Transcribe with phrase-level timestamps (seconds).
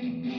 [0.00, 0.32] Coming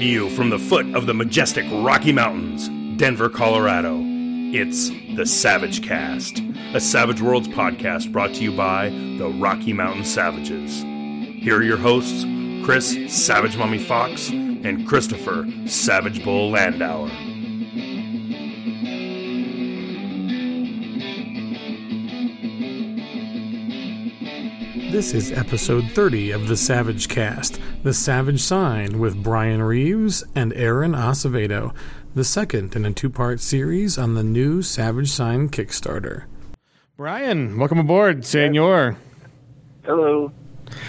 [0.00, 2.68] to you from the foot of the majestic Rocky Mountains,
[2.98, 4.00] Denver, Colorado,
[4.52, 6.42] it's the Savage Cast,
[6.74, 10.82] a Savage Worlds podcast brought to you by the Rocky Mountain Savages.
[10.82, 12.24] Here are your hosts,
[12.64, 17.29] Chris Savage Mummy Fox and Christopher Savage Bull Landauer.
[24.90, 30.52] This is episode 30 of the Savage Cast, The Savage Sign, with Brian Reeves and
[30.54, 31.74] Aaron Acevedo,
[32.14, 36.24] the second in a two part series on the new Savage Sign Kickstarter.
[36.96, 38.96] Brian, welcome aboard, Senor.
[39.84, 40.32] Hello.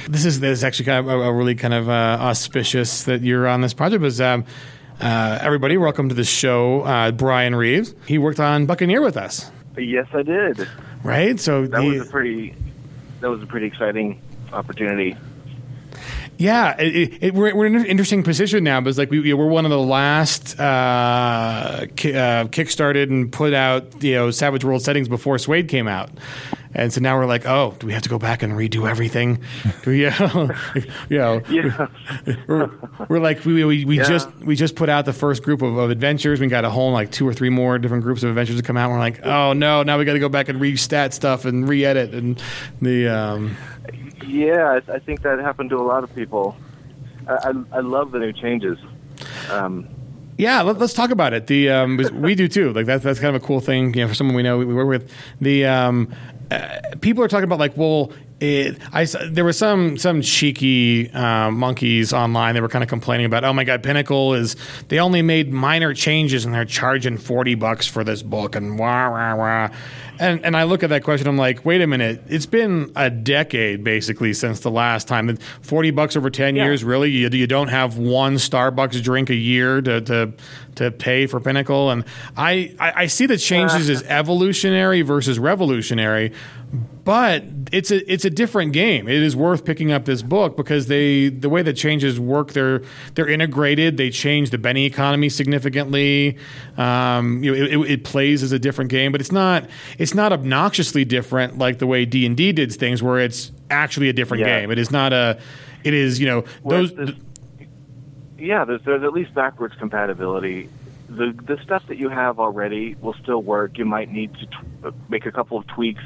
[0.07, 3.21] This is this is actually kind of a, a really kind of uh, auspicious that
[3.21, 4.01] you're on this project.
[4.01, 4.45] Because um,
[4.99, 6.81] uh, everybody, welcome to the show.
[6.81, 7.95] Uh, Brian Reeves.
[8.07, 10.67] He worked on Buccaneer with us, Yes, I did.
[11.03, 11.39] right?
[11.39, 12.55] So That the- was a pretty
[13.21, 15.15] that was a pretty exciting opportunity.
[16.41, 19.63] Yeah, it, it, we're, we're in an interesting position now because like we we're one
[19.63, 25.07] of the last uh, ki- uh, kickstarted and put out you know Savage World settings
[25.07, 26.09] before SWADE came out,
[26.73, 29.39] and so now we're like, oh, do we have to go back and redo everything?
[29.83, 29.99] Do we,
[31.15, 31.87] you know, Yeah.
[32.47, 32.71] we're,
[33.07, 34.05] we're like we, we, we Yeah.
[34.05, 36.39] just we just put out the first group of, of adventures.
[36.39, 38.77] We got a whole like two or three more different groups of adventures to come
[38.77, 38.85] out.
[38.85, 41.69] And We're like, oh no, now we got to go back and restat stuff and
[41.69, 42.41] re-edit and
[42.81, 43.55] the um,
[44.25, 46.55] yeah, I, I think that happened to a lot of people.
[47.27, 48.77] I, I, I love the new changes.
[49.49, 49.87] Um,
[50.37, 51.47] Yeah, let, us talk about it.
[51.47, 52.73] The um, we do too.
[52.73, 53.93] Like that's that's kind of a cool thing.
[53.93, 55.11] You know, for someone we know we, we work with.
[55.39, 56.13] The um,
[56.49, 58.11] uh, people are talking about like, well,
[58.41, 62.55] it, I there were some some cheeky uh, monkeys online.
[62.55, 64.55] They were kind of complaining about, oh my god, Pinnacle is
[64.87, 69.09] they only made minor changes and they're charging forty bucks for this book and wah
[69.11, 69.69] wah wah.
[70.19, 71.27] And and I look at that question.
[71.27, 72.23] I'm like, wait a minute.
[72.27, 75.35] It's been a decade basically since the last time.
[75.61, 76.65] Forty bucks over ten Yeah.
[76.65, 77.09] years, really?
[77.11, 80.33] You, you don't have one Starbucks drink a year to to,
[80.75, 81.89] to pay for Pinnacle.
[81.91, 82.05] And
[82.37, 86.33] I, I, I see the changes as evolutionary versus revolutionary,
[87.03, 89.07] but it's a it's a different game.
[89.07, 92.81] It is worth picking up this book because they the way the changes work, they're
[93.15, 93.97] they're integrated.
[93.97, 96.37] They change the Benny economy significantly.
[96.77, 99.67] Um, you know, it, it, it plays as a different game, but it's not
[99.97, 104.09] it's not obnoxiously different like the way D and D did things, where it's actually
[104.09, 104.59] a different Yeah.
[104.61, 104.71] game.
[104.71, 105.39] It is not a.
[105.83, 106.91] It is you know those.
[108.37, 110.69] yeah, there's, there's at least backwards compatibility.
[111.09, 113.77] The the stuff that you have already will still work.
[113.77, 116.03] You might need to t- make a couple of tweaks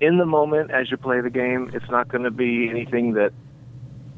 [0.00, 1.70] in the moment as you play the game.
[1.74, 3.32] It's not going to be anything that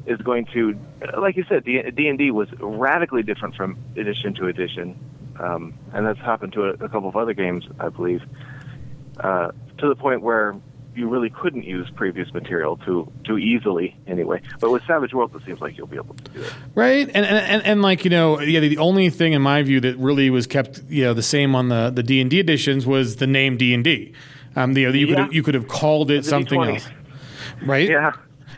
[0.05, 0.77] is going to,
[1.17, 4.99] like you said, D and D was radically different from edition to edition,
[5.39, 8.21] um, and that's happened to a, a couple of other games, I believe,
[9.19, 10.55] uh, to the point where
[10.95, 14.41] you really couldn't use previous material too too easily anyway.
[14.59, 16.53] But with Savage Worlds, it seems like you'll be able to do it.
[16.75, 19.79] Right, and, and and and like you know, yeah, the only thing in my view
[19.81, 22.85] that really was kept you know the same on the the D and D editions
[22.85, 24.13] was the name D and D.
[24.55, 25.23] Um, you know, you could Yeah.
[25.25, 26.87] have, you could have called it The something else,
[27.65, 27.89] right?
[27.89, 28.11] Yeah.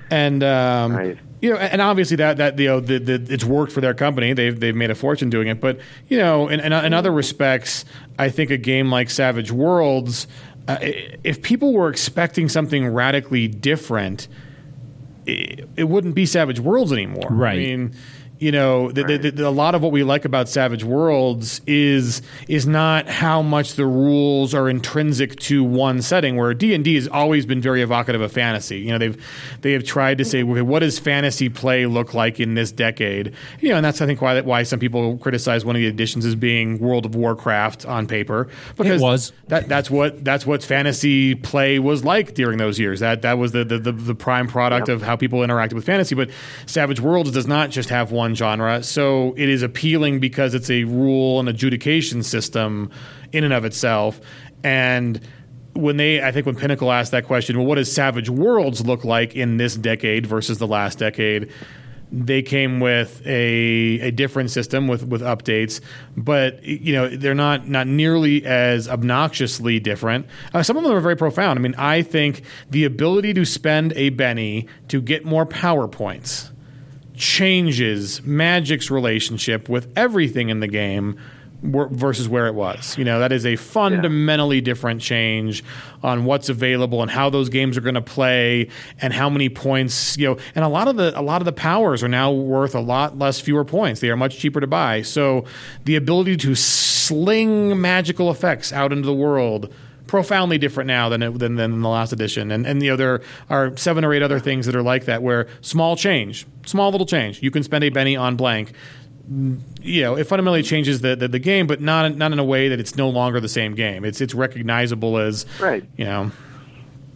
[0.09, 1.17] and um, Right.
[1.41, 4.33] you know, and obviously that that you know the, the, it's worked for their company.
[4.33, 5.61] They've they've made a fortune doing it.
[5.61, 7.85] But you know, in, in, in other respects,
[8.17, 10.27] I think a game like Savage Worlds,
[10.67, 14.27] uh, if people were expecting something radically different,
[15.25, 17.27] it, it wouldn't be Savage Worlds anymore.
[17.29, 17.53] Right.
[17.53, 17.95] I mean.
[18.39, 22.21] You know, the, the, the, a lot of what we like about Savage Worlds is
[22.47, 26.35] is not how much the rules are intrinsic to one setting.
[26.35, 28.79] Where D and D has always been very evocative of fantasy.
[28.79, 29.25] You know, they've
[29.61, 30.51] they have tried to say, mm-hmm.
[30.51, 33.33] okay, what does fantasy play look like in this decade?
[33.61, 36.25] You know, and that's I think why why some people criticize one of the editions
[36.25, 39.31] as being World of Warcraft on paper because was.
[39.47, 42.99] that that's what that's what fantasy play was like during those years.
[42.99, 46.16] That that was the the, the, the prime product of how people interacted with fantasy.
[46.16, 46.29] But
[46.66, 50.84] Savage Worlds does not just have one genre, so it is appealing because it's a
[50.85, 52.90] rule and adjudication system
[53.31, 54.20] in and of itself.
[54.64, 55.20] And
[55.73, 59.03] when they, I think when Pinnacle asked that question, well, what does Savage Worlds look
[59.03, 61.52] like in this decade versus the last decade?
[62.14, 65.81] they came with a, a different system with, with updates,
[66.16, 70.28] but you know they're not not nearly as obnoxiously different.
[70.53, 71.58] Uh, some of them are very profound.
[71.58, 76.52] I mean, I think the ability to spend a Benny to get more power points
[77.15, 81.17] changes Magic's relationship with everything in the game
[81.63, 82.97] versus where it was.
[82.97, 84.63] You know, that is a fundamentally yeah.
[84.63, 85.63] different change
[86.03, 88.69] on what's available and how those games are going to play
[88.99, 91.53] and how many points, you know, and a lot of the a lot of the
[91.53, 94.01] powers are now worth a lot less fewer points.
[94.01, 95.03] They are much cheaper to buy.
[95.03, 95.45] So
[95.85, 99.73] the ability to sling magical effects out into the world
[100.08, 102.52] profoundly different now than, it, than than the last edition.
[102.52, 105.22] And and you know there are seven or eight other things that are like that
[105.22, 107.41] where small change, small little change.
[107.41, 108.73] You can spend a Benny on blank
[109.82, 112.67] you know, it fundamentally changes the, the, the, game, but not not in a way
[112.67, 114.03] that it's no longer the same game.
[114.03, 115.85] It's it's recognizable as right.
[115.96, 116.32] You know,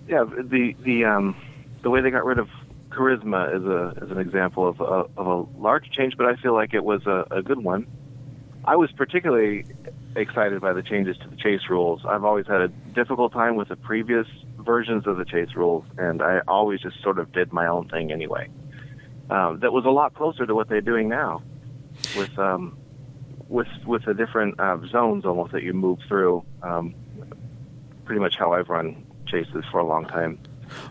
[0.07, 0.24] yeah.
[0.24, 1.36] The the um,
[1.81, 2.48] the way they got rid of
[2.90, 6.54] charisma is a is an example of a, of a large change, but I feel
[6.54, 7.86] like it was a, a good one.
[8.63, 9.66] I was particularly
[10.18, 12.02] excited by the changes to the chase rules.
[12.06, 14.28] I've always had a difficult time with the previous
[14.60, 18.12] versions of the chase rules, and I always just sort of did my own thing
[18.12, 18.50] anyway.
[19.30, 21.42] Um, that was a lot closer to what they're doing now
[22.16, 22.78] with um,
[23.48, 26.44] with with the different uh, zones almost that you move through.
[26.62, 26.96] Um,
[28.06, 30.40] pretty much how I've run chases for a long time.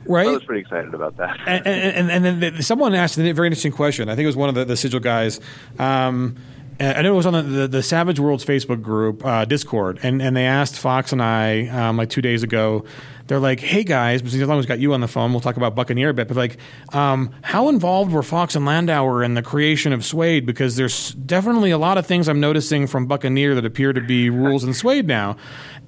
[0.06, 0.26] Right.
[0.26, 1.38] I was pretty excited about that.
[1.46, 4.08] and, and, and then the, someone asked a very interesting question.
[4.08, 5.40] I think it was one of the, the Sigil guys.
[5.78, 6.37] Um,
[6.78, 10.20] I know it was on the, the, the Savage Worlds Facebook group, uh, Discord, and,
[10.20, 12.84] and they asked Fox and I um, like two days ago
[13.26, 15.56] they're like, hey guys, as long as we got you on the phone, we'll talk
[15.56, 16.28] about Buccaneer a bit.
[16.28, 16.58] But like,
[16.93, 20.46] um, how involved were Fox and Landauer in the creation of SWADE?
[20.46, 24.31] Because there's definitely a lot of things I'm noticing from Buccaneer that appear to be
[24.31, 25.37] rules in SWADE now.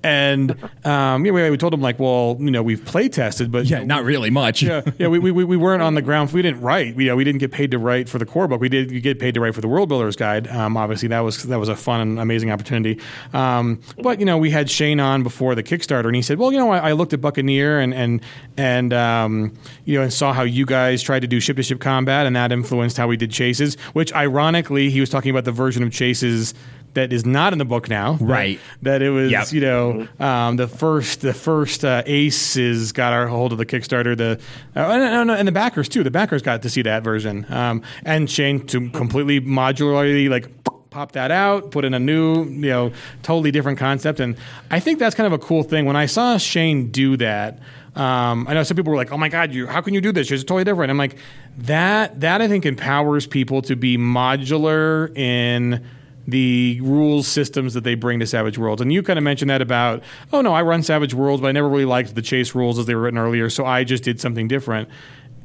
[0.02, 0.52] And
[0.84, 3.82] um, yeah, we, we told him like, well, you know, we've play tested, but yeah,
[3.82, 4.62] not really much.
[4.62, 6.32] yeah, yeah, we, we, we weren't on the ground.
[6.32, 6.94] We didn't write.
[6.94, 8.60] We, you know, we didn't get paid to write for the core book.
[8.60, 10.46] We did get paid to write for the World Builders Guide.
[10.48, 13.00] Um, obviously, that was that was a fun and amazing opportunity.
[13.32, 16.52] Um, but you know, we had Shane on before the Kickstarter, and he said, well,
[16.52, 18.20] you know, I, I looked at Buccaneer and and
[18.56, 19.54] and um,
[19.84, 22.36] you know, and saw how you guys tried to do ship to ship combat, and
[22.36, 23.76] that influenced how we did chases.
[23.92, 26.54] Which, ironically, he was talking about the version of chases
[26.94, 28.16] that is not in the book now.
[28.20, 28.58] Right.
[28.82, 29.52] That, that it was, yep.
[29.52, 34.16] you know, um, the first the first uh, aces got our hold of the Kickstarter.
[34.16, 34.40] The
[34.74, 36.02] uh, and, and, the backers too.
[36.02, 37.46] The backers got to see that version.
[37.48, 40.50] Um, and Shane to completely modularly like
[40.90, 42.92] pop that out, put in a new, you know,
[43.22, 44.20] totally different concept.
[44.20, 44.36] And
[44.70, 45.84] I think that's kind of a cool thing.
[45.84, 47.60] When I saw Shane do that.
[47.94, 49.66] Um, I know some people were like, "Oh my God, you!
[49.66, 50.30] How can you do this?
[50.30, 51.16] It's totally different." I'm like,
[51.56, 55.84] that that I think empowers people to be modular in
[56.28, 58.82] the rules systems that they bring to Savage Worlds.
[58.82, 61.52] And you kind of mentioned that about, oh no, I run Savage Worlds, but I
[61.52, 64.20] never really liked the chase rules as they were written earlier, so I just did
[64.20, 64.90] something different.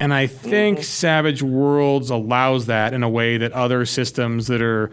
[0.01, 0.83] And I think mm-hmm.
[0.83, 4.91] Savage Worlds allows that in a way that other systems that are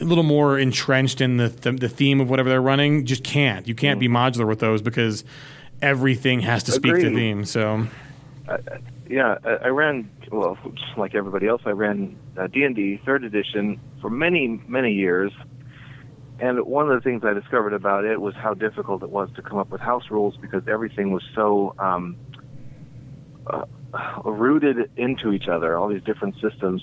[0.00, 3.66] a little more entrenched in the th- the theme of whatever they're running just can't.
[3.66, 4.00] You can't mm.
[4.00, 5.24] be modular with those because
[5.80, 7.00] everything has to Agreed.
[7.00, 7.44] speak to theme.
[7.46, 7.86] So,
[9.12, 10.56] yeah, I, I ran well,
[10.96, 11.60] like everybody else.
[11.66, 15.30] I ran uh, D and D Third Edition for many many years,
[16.40, 19.42] and one of the things I discovered about it was how difficult it was to
[19.42, 22.16] come up with house rules because everything was so um,
[23.46, 23.66] uh,
[24.24, 25.76] rooted into each other.
[25.76, 26.82] All these different systems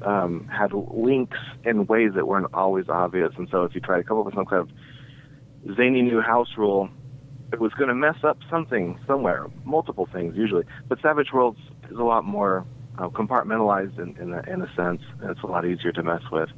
[0.00, 4.04] um, had links in ways that weren't always obvious, and so if you try to
[4.04, 6.88] come up with some kind of zany new house rule,
[7.52, 10.64] it was going to mess up something somewhere, multiple things usually.
[10.88, 11.60] But Savage Worlds
[11.90, 12.66] is a lot more
[12.98, 16.22] uh, compartmentalized in, in, a, in a sense, and it's a lot easier to mess
[16.30, 16.50] with,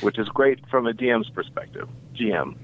[0.00, 2.56] which is great from a DM's perspective, GM.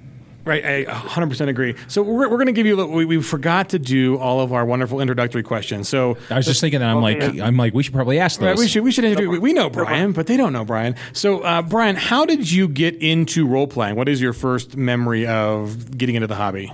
[0.47, 1.75] Right, I 100% agree.
[1.89, 2.87] So we're, we're going to give you.
[2.87, 5.89] We, we forgot to do all of our wonderful introductory questions.
[5.89, 7.45] So I was just thinking that I'm like yeah.
[7.45, 8.51] I'm like we should probably ask those.
[8.51, 9.41] Right, we should we should introduce.
[9.41, 10.95] We know Brian, but they don't know Brian.
[11.15, 13.97] So uh, Brian, how did you get into role playing?
[13.97, 16.73] What is your first memory of getting into the hobby?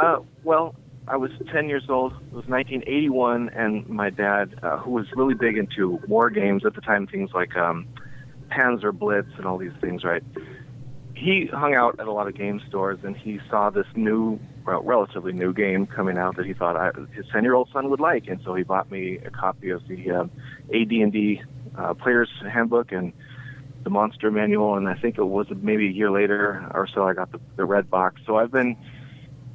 [0.00, 0.74] Uh, well,
[1.06, 2.12] I was 10 years old.
[2.12, 6.74] It was 1981, and my dad, uh, who was really big into war games at
[6.74, 7.86] the time, things like um,
[8.50, 10.22] Panzer Blitz and all these things, right?
[11.14, 14.82] He hung out at a lot of game stores, and he saw this new, well,
[14.82, 18.40] relatively new game coming out that he thought I, his 10-year-old son would like, and
[18.42, 20.30] so he bought me a copy of the um,
[20.74, 21.42] AD&D
[21.76, 23.12] uh, Player's Handbook and
[23.84, 27.12] the Monster Manual, and I think it was maybe a year later or so I
[27.12, 28.22] got the, the red box.
[28.24, 28.76] So I've been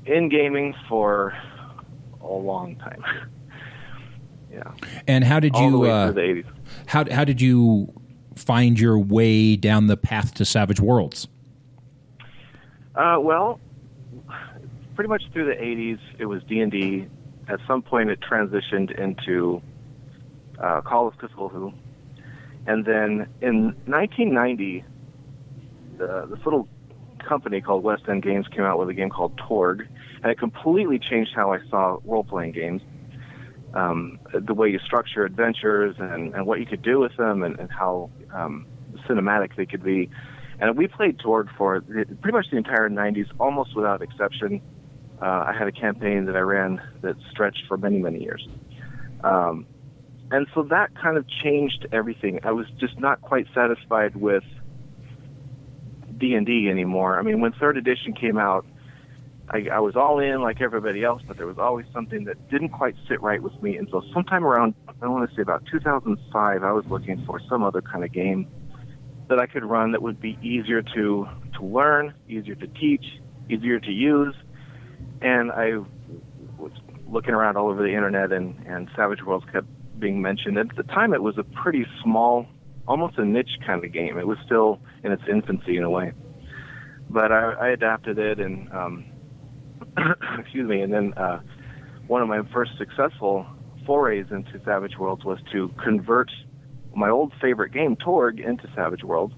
[0.06, 1.34] in gaming for
[2.22, 3.04] a long time.
[4.52, 4.72] yeah.
[5.08, 5.84] And how did All you?
[5.84, 6.14] Uh,
[6.88, 7.94] how how did you
[8.36, 11.28] find your way down the path to Savage Worlds?
[12.96, 13.60] Uh, well,
[14.96, 17.08] pretty much through the '80s, it was D and D.
[17.48, 19.62] At some point, it transitioned into
[20.60, 21.74] uh, Call of Cthulhu,
[22.66, 24.84] and then in 1990,
[25.98, 26.68] the, this little
[27.20, 29.88] company called West End Games came out with a game called Torg,
[30.26, 32.82] and it completely changed how I saw role playing games.
[33.76, 37.60] Um, the way you structure adventures and, and what you could do with them and,
[37.60, 38.66] and how um,
[39.08, 40.10] cinematic they could be.
[40.60, 44.64] And we played Torg for pretty much the entire 90s, almost without exception.
[45.22, 48.48] Uh, I had a campaign that I ran that stretched for many, many years.
[49.24, 49.68] Um,
[50.32, 52.40] and so that kind of changed everything.
[52.42, 54.44] I was just not quite satisfied with
[56.18, 57.20] D&D anymore.
[57.20, 58.66] I mean, when third edition came out,
[59.50, 62.70] I, I was all in like everybody else, but there was always something that didn't
[62.70, 63.78] quite sit right with me.
[63.78, 67.64] And so sometime around, I want to say about 2005, I was looking for some
[67.64, 68.48] other kind of game
[69.30, 73.06] that I could run that would be easier to to learn, easier to teach,
[73.50, 74.36] easier to use.
[75.22, 75.78] And I
[76.58, 76.72] was
[77.08, 79.68] looking around all over the internet, and and Savage Worlds kept
[80.00, 80.58] being mentioned.
[80.58, 82.48] At the time, it was a pretty small,
[82.88, 84.18] almost a niche kind of game.
[84.18, 86.14] It was still in its infancy in a way,
[87.10, 89.06] but I, I adapted it, and um,
[90.40, 91.40] excuse me, and then uh,
[92.08, 93.46] one of my first successful
[93.86, 96.32] forays into Savage Worlds was to convert
[96.96, 99.34] my old favorite game, Torg, into Savage Worlds.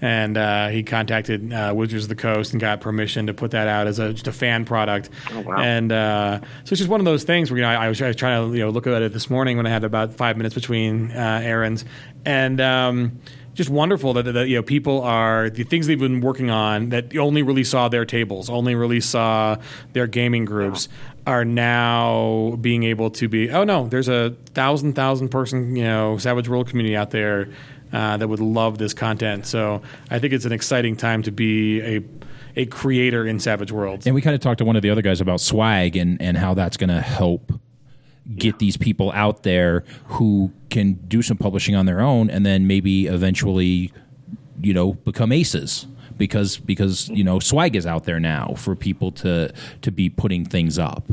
[0.00, 3.68] and uh, he contacted uh, Wizards of the Coast and got permission to put that
[3.68, 5.10] out as a just a fan product.
[5.32, 5.56] Oh, wow.
[5.58, 8.00] And uh, so it's just one of those things where you know I, I, was,
[8.00, 10.14] I was trying to you know look at it this morning when I had about
[10.14, 11.84] five minutes between uh, errands,
[12.24, 12.60] and.
[12.60, 13.20] Um,
[13.54, 17.16] just wonderful that, that you know people are the things they've been working on that
[17.16, 19.56] only really saw their tables, only really saw
[19.94, 20.88] their gaming groups,
[21.26, 23.50] are now being able to be.
[23.50, 27.48] Oh no, there's a thousand thousand person you know Savage World community out there
[27.92, 29.46] uh, that would love this content.
[29.46, 32.02] So I think it's an exciting time to be a
[32.56, 34.06] a creator in Savage Worlds.
[34.06, 36.36] And we kind of talked to one of the other guys about swag and, and
[36.36, 37.52] how that's going to help
[38.36, 42.66] get these people out there who can do some publishing on their own and then
[42.66, 43.92] maybe eventually,
[44.60, 45.86] you know, become aces
[46.18, 50.44] because because you know swag is out there now for people to to be putting
[50.44, 51.04] things up.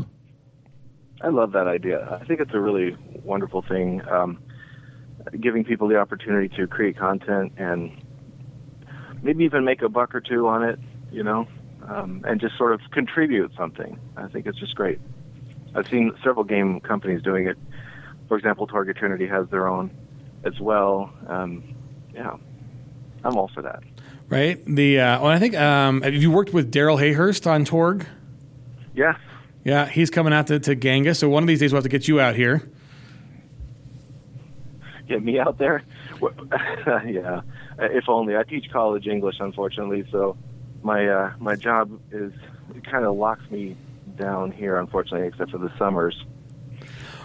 [1.21, 2.19] I love that idea.
[2.21, 4.39] I think it's a really wonderful thing, um,
[5.39, 7.91] giving people the opportunity to create content and
[9.21, 10.79] maybe even make a buck or two on it,
[11.11, 11.47] you know,
[11.87, 13.99] um, and just sort of contribute something.
[14.15, 14.99] I think it's just great.
[15.73, 17.57] I've seen several game companies doing it.
[18.27, 19.91] For example, Target Trinity has their own
[20.43, 21.11] as well.
[21.27, 21.75] Um,
[22.13, 22.37] yeah,
[23.23, 23.83] I'm all for that.
[24.29, 24.63] right?
[24.65, 28.05] The uh, well, I think um, have you worked with Darrell Hayhurst on Torg?
[28.95, 29.17] Yeah,
[29.65, 31.19] Yeah, he's coming out to, to Genghis.
[31.19, 32.63] So one of these days we'll have to get you out here.
[35.07, 35.83] Get me out there.
[37.05, 37.41] yeah,
[37.79, 38.35] if only.
[38.35, 40.37] I teach college English, unfortunately, so
[40.83, 42.33] my uh, my job is
[42.75, 43.75] it kind of locks me
[44.17, 46.23] down here, unfortunately, except for the summers.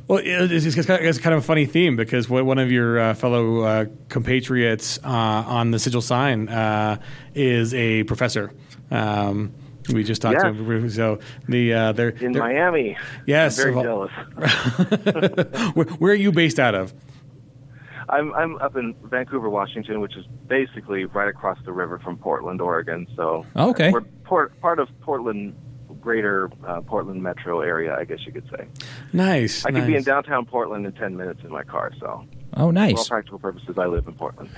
[0.08, 2.98] Well, it's, it's, kind of, it's kind of a funny theme because one of your
[2.98, 7.00] uh, fellow uh, compatriots uh, on the sigil sign uh,
[7.34, 8.52] is a professor.
[8.90, 9.52] Um,
[9.92, 10.90] we just talked to him.
[10.90, 12.96] So the uh, they're, In they're- Miami,
[13.26, 15.74] Yes, I'm very well- jealous.
[15.74, 16.92] where, where are you based out of?
[18.10, 22.60] I'm I'm up in Vancouver, Washington, which is basically right across the river from Portland,
[22.60, 23.06] Oregon.
[23.16, 23.90] So Okay.
[23.92, 25.54] we're port, part of Portland,
[26.00, 28.66] greater uh, Portland metro area, I guess you could say.
[29.12, 29.64] Nice.
[29.64, 31.92] I could be in downtown Portland in 10 minutes in my car.
[32.00, 32.24] So,
[32.56, 32.92] Oh, nice.
[32.94, 34.50] for all practical purposes, I live in Portland.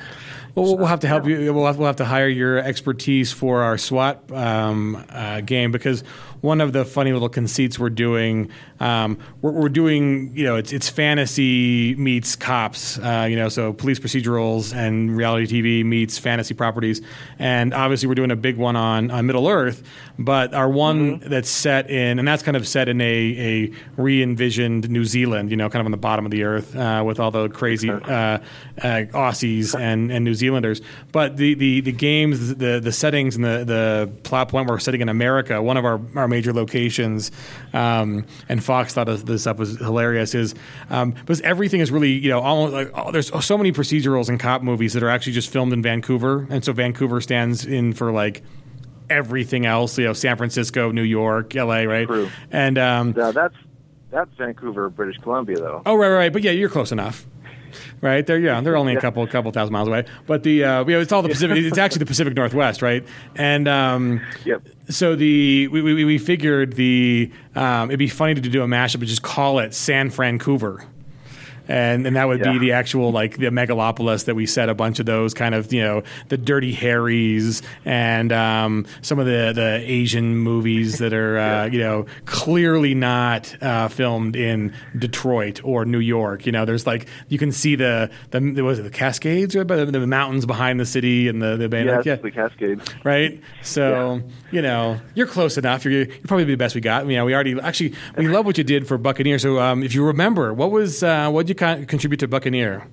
[0.55, 1.53] Well, we'll- we'll have to help you.
[1.53, 6.05] We'll have, we'll have to hire your expertise for our SWAT um, uh, game because
[6.43, 10.73] one of the funny little conceits we're doing, um, we're, we're doing, you know, it's
[10.73, 16.53] it's fantasy meets cops, uh, you know, so police procedurals and reality TV meets fantasy
[16.53, 17.01] properties,
[17.39, 19.83] and obviously we're doing a big one on, on Middle Earth,
[20.19, 24.91] but our one that's set in, and that's kind of set in a, a re-envisioned
[24.91, 27.31] New Zealand, you know, kind of on the bottom of the earth uh, with all
[27.31, 28.41] the crazy uh, uh,
[28.83, 30.81] Aussies and, and New Zealanders.
[31.13, 35.01] But the, the, the games, the, the settings, and the, the plot point we're setting
[35.01, 37.31] in America, one of our, our major locations.
[37.73, 40.35] Um, and Fox thought this up was hilarious.
[40.35, 40.55] Is
[40.91, 44.41] um, because everything is really you know almost like oh, there's so many procedurals and
[44.41, 48.11] cop movies that are actually just filmed in Vancouver, and so Vancouver stands in for
[48.11, 48.43] like
[49.09, 49.97] everything else.
[49.99, 51.87] You know, San Francisco, New York, L.A.
[51.87, 52.07] Right?
[52.07, 52.31] True.
[52.51, 53.55] And um, Now that's
[54.11, 55.83] that's Vancouver, British Columbia, though.
[55.87, 56.33] Oh, right, right, right.
[56.33, 57.27] But yeah, you're close enough.
[58.00, 60.05] Right, they're yeah, they're only a couple, couple thousand miles away.
[60.26, 61.57] But the uh, you know, it's all the Pacific.
[61.59, 63.05] It's actually the Pacific Northwest, right?
[63.37, 64.62] And um, Yep.
[64.88, 68.97] so the we, we, we figured the um, it'd be funny to do a mashup
[68.97, 70.85] and just call it San Francouver.
[71.69, 72.52] And, and that would Yeah.
[72.52, 75.73] be the actual like the megalopolis that we set a bunch of those kind of
[75.73, 81.38] you know the Dirty Harrys and um, some of the the Asian movies that are
[81.38, 86.47] uh, you know clearly not uh, filmed in Detroit or New York.
[86.47, 89.87] You know, there's like you can see the the was it the Cascades or the,
[89.87, 91.85] the mountains behind the city and the the bay.
[91.85, 92.85] Yes, like, yeah, the Cascades.
[93.04, 93.40] right?
[93.62, 95.85] So you know you're close enough.
[95.85, 97.07] You're, you're probably the best we got.
[97.07, 99.38] You know, we already actually we love what you did for Buccaneer.
[99.38, 102.87] So um, if you remember, what was uh, what did you con- contribute to Buccaneer?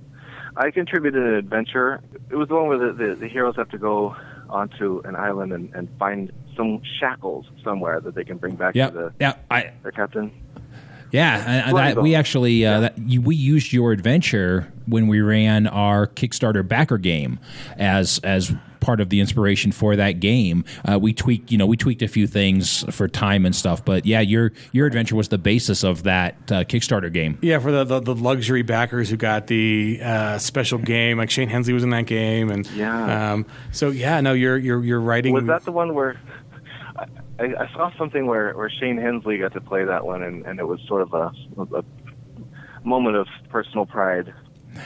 [0.58, 2.02] I contributed an adventure.
[2.30, 4.16] It was the one where the, the, the heroes have to go
[4.50, 8.90] onto an island and, and find some shackles somewhere that they can bring back Yeah,
[8.90, 10.32] to the, yeah, I their captain.
[11.12, 15.22] Yeah, and- and that, we actually uh, that, you, we used your adventure when we
[15.22, 17.40] ran our Kickstarter backer game
[17.78, 20.64] as as part of the inspiration for that game.
[20.90, 24.06] Uh, we tweaked, you know, we tweaked a few things for time and stuff, but
[24.06, 27.38] yeah, your your adventure was the basis of that uh, Kickstarter game.
[27.42, 31.50] Yeah, for the, the, the luxury backers who got the uh, special game, like Shane
[31.50, 33.34] Hensley was in that game, and Yeah.
[33.34, 35.34] Um, so yeah, no, you're you're you're writing.
[35.34, 36.16] Was that the one where
[37.40, 40.60] I, I saw something where, where Shane Hensley got to play that one, and, and
[40.60, 41.32] it was sort of a,
[41.78, 41.84] a
[42.84, 44.34] moment of personal pride.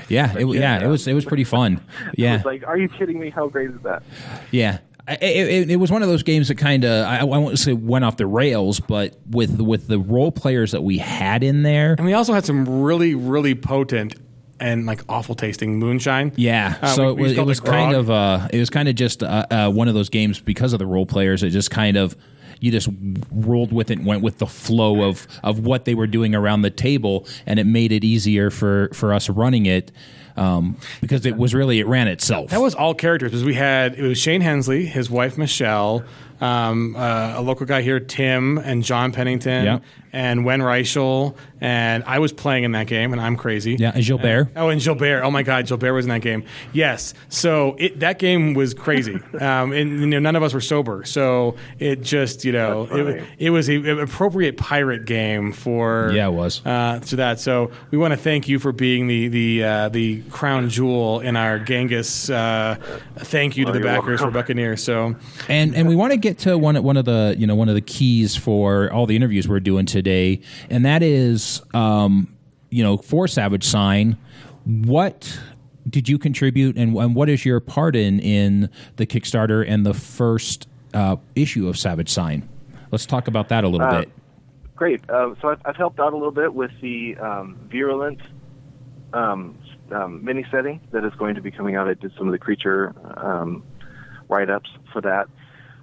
[0.07, 1.81] Yeah, it, yeah, it was it was pretty fun.
[2.13, 3.29] It Yeah, was like, are you kidding me?
[3.29, 4.03] How great is that?
[4.51, 4.79] Yeah.
[5.05, 7.73] It, it, it was one of those games that kind of I, I won't say
[7.73, 11.95] went off the rails, but with with the role players that we had in there,
[11.97, 14.15] and we also had some really really potent
[14.61, 16.31] and like awful tasting moonshine.
[16.37, 18.69] Yeah, Uh, so we- it we was it was it kind of uh, it was
[18.69, 21.43] kind of just uh, uh, one of those games because of the role players.
[21.43, 22.15] It just kind of
[22.63, 22.87] you just
[23.29, 26.61] rolled with it and went with the flow of of what they were doing around
[26.61, 29.91] the table, and it made it easier for for us running it
[30.37, 32.51] um, because it was really it ran itself.
[32.51, 36.05] That was all characters because we had it was Shane Hensley, his wife Michelle,
[36.39, 39.83] um, uh, a local guy here, Tim, and John Pennington, Yep.
[40.11, 43.75] and Wen Reichel, and I was playing in that game, and I'm crazy.
[43.79, 44.49] yeah, and Gilbert.
[44.55, 45.21] Oh, and Gilbert.
[45.23, 46.43] Oh my God, Gilbert was in that game.
[46.73, 47.13] Yes.
[47.29, 51.03] So it, that game was crazy, um, and you know, none of us were sober.
[51.05, 56.27] So it just you know it, it was a, an appropriate pirate game for Yeah,
[56.27, 56.65] it was.
[56.65, 57.39] uh, to that.
[57.41, 61.35] So we want to thank you for being the the uh, the crown jewel in
[61.35, 62.29] our Genghis.
[62.29, 62.75] Uh,
[63.17, 64.33] thank you to Oh, the you're backers for welcome.
[64.41, 64.77] Buccaneer.
[64.77, 65.15] So
[65.49, 67.75] and and we want to get to one one of the you know one of
[67.75, 70.39] the keys for all the interviews we're doing today,
[70.69, 72.33] and that is um,
[72.69, 74.17] you know for Savage Sign,
[74.65, 75.39] what
[75.89, 79.93] did you contribute, and, and what is your part in in the Kickstarter and the
[79.93, 82.47] first uh, issue of Savage Sign?
[82.91, 84.11] Let's talk about that a little Uh, bit.
[84.75, 85.07] Great.
[85.09, 88.19] Uh, so I've, I've helped out a little bit with the um, virulent
[89.13, 89.57] um,
[89.91, 91.87] um, mini setting that is going to be coming out.
[91.87, 93.63] I did some of the creature um,
[94.29, 95.27] write ups for that.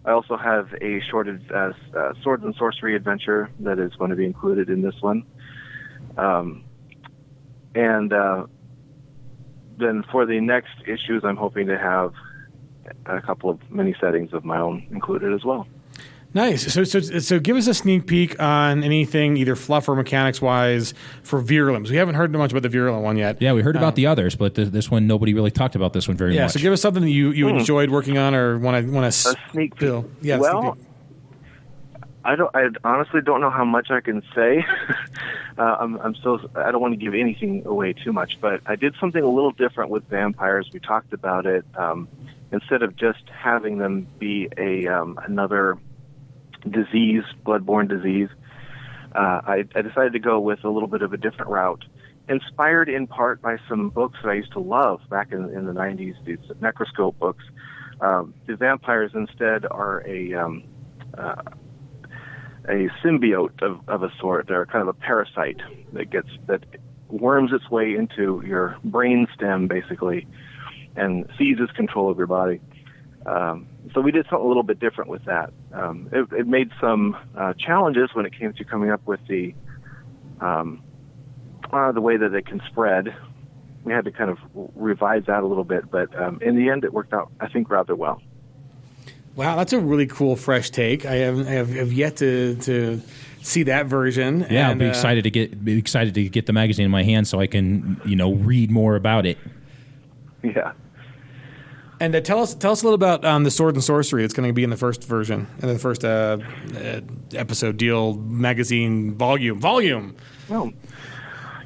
[0.05, 4.16] I also have a short uh, uh, swords and sorcery adventure that is going to
[4.16, 5.25] be included in this one.
[6.16, 6.64] Um,
[7.75, 8.46] and uh,
[9.79, 12.12] then for the next issues, I'm hoping to have
[13.06, 15.66] a couple of mini settings of my own included as well.
[16.34, 16.72] nice.
[16.72, 20.94] So so so give us a sneak peek on anything either fluff or mechanics wise
[21.22, 21.88] for Virulent.
[21.90, 23.40] We haven't heard much about the Virulent one yet.
[23.42, 26.06] Yeah, we heard about the others, but th- this one nobody really talked about this
[26.08, 26.44] one very Yeah.
[26.44, 26.52] much.
[26.52, 29.30] So give us something that you you enjoyed working on or want to want to
[29.30, 30.04] A sneak peek.
[30.22, 30.38] Yeah.
[30.38, 30.84] well, peek.
[32.22, 32.54] I don't.
[32.54, 34.62] I honestly don't know how much I can say.
[35.58, 35.96] uh, I'm.
[35.98, 36.38] I'm so.
[36.54, 39.52] I don't want to give anything away too much, but I did something a little
[39.52, 40.68] different with vampires.
[40.70, 41.64] We talked about it.
[41.74, 42.08] Um,
[42.52, 45.78] instead of just having them be a um, another
[46.68, 48.28] disease, bloodborne disease,
[49.14, 51.84] uh, I, I decided to go with a little bit of a different route.
[52.28, 55.72] Inspired in part by some books that I used to love back in, in the
[55.72, 57.44] 90s, these necroscope books.
[58.00, 60.64] Um, the vampires instead are a um,
[61.16, 61.42] uh,
[62.68, 64.46] a symbiote of, of a sort.
[64.46, 65.60] They're kind of a parasite
[65.92, 66.64] that gets that
[67.08, 70.26] worms its way into your brain stem basically
[70.96, 72.61] and seizes control of your body.
[73.26, 75.53] Um, so we did something a little bit different with that.
[75.72, 79.55] Um, it, it made some uh, challenges when it came to coming up with the
[80.40, 80.83] um,
[81.72, 83.14] uh, the way that it can spread.
[83.85, 84.38] We had to kind of
[84.74, 87.70] revise that a little bit, but um, in the end, it worked out, I think,
[87.70, 88.20] rather well.
[89.37, 91.07] Wow, that's a really cool, fresh take.
[91.07, 93.00] I have, I have, have yet to to
[93.42, 94.46] see that version.
[94.50, 97.05] Yeah, I'll be uh, excited to get be excited to get the magazine in my
[97.05, 99.38] hand so I can you know read more about it.
[100.55, 100.72] Yeah.
[102.00, 104.33] And uh, tell us tell us a little about um, the sword and sorcery that's
[104.33, 106.38] going to be in the first version, in the first uh,
[106.74, 107.00] uh,
[107.35, 110.16] episode deal magazine volume volume.
[110.48, 110.72] Well,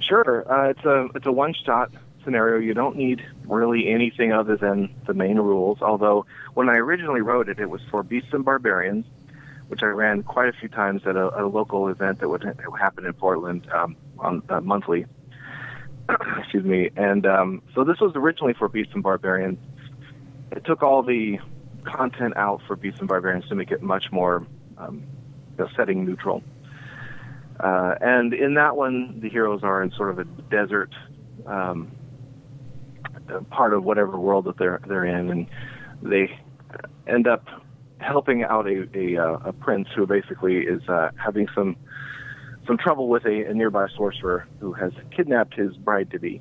[0.00, 0.44] sure.
[0.52, 1.92] Uh, it's a it's a one shot
[2.24, 2.58] scenario.
[2.58, 5.80] You don't need really anything other than the main rules.
[5.80, 9.06] Although when I originally wrote it, it was for Beasts and Barbarians,
[9.68, 12.70] which I ran quite a few times at a, a local event that would, that
[12.70, 15.06] would happen in Portland um, on uh, monthly.
[16.38, 16.90] Excuse me.
[16.96, 19.58] And um, so this was originally for Beasts and Barbarians.
[20.52, 21.38] It took all the
[21.84, 24.46] content out for Beasts and Barbarians to make it much more
[24.78, 25.02] um,
[25.58, 26.42] you know, setting neutral.
[27.60, 30.92] Uh, and in that one, the heroes are in sort of a desert
[31.46, 31.90] um,
[33.50, 35.46] part of whatever world that they're they're in, and
[36.02, 36.36] they
[37.06, 37.46] end up
[37.98, 41.76] helping out a a, uh, a prince who basically is uh, having some
[42.66, 46.40] some trouble with a, a nearby sorcerer who has kidnapped his bride to be.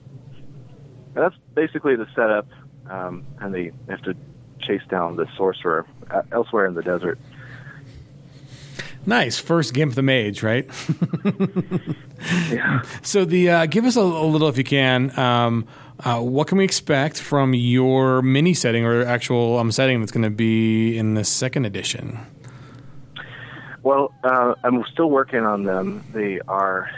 [1.15, 2.47] And that's basically the setup,
[2.89, 4.15] um, and they have to
[4.62, 7.19] chase down the sorcerer uh, elsewhere in the desert.
[9.05, 10.69] Nice first Gimp the Mage, right?
[12.49, 12.83] Yeah.
[13.01, 15.17] So the uh, give us a, a little, if you can.
[15.19, 15.67] Um,
[15.99, 20.23] uh, what can we expect from your mini setting or actual um, setting that's going
[20.23, 22.17] to be in the second edition?
[23.84, 26.06] Well, uh, I'm still working on them.
[26.13, 26.89] They are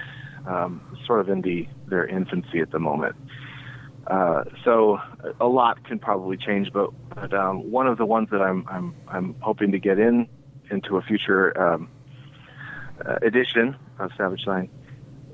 [0.47, 3.15] um, sort of in the, their infancy at the moment.
[4.05, 4.99] Uh, so
[5.41, 8.95] a lot can probably change, but, but um, one of the ones that I'm, I'm,
[9.07, 10.27] I'm hoping to get in
[10.69, 11.89] into a future um,
[13.03, 14.69] uh, edition of Savage Line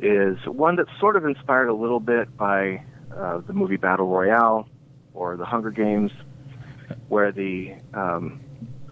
[0.02, 2.82] is one that's sort of inspired a little bit by
[3.16, 4.68] uh, the movie Battle Royale
[5.14, 6.12] or the Hunger Games,
[7.10, 8.40] where the um,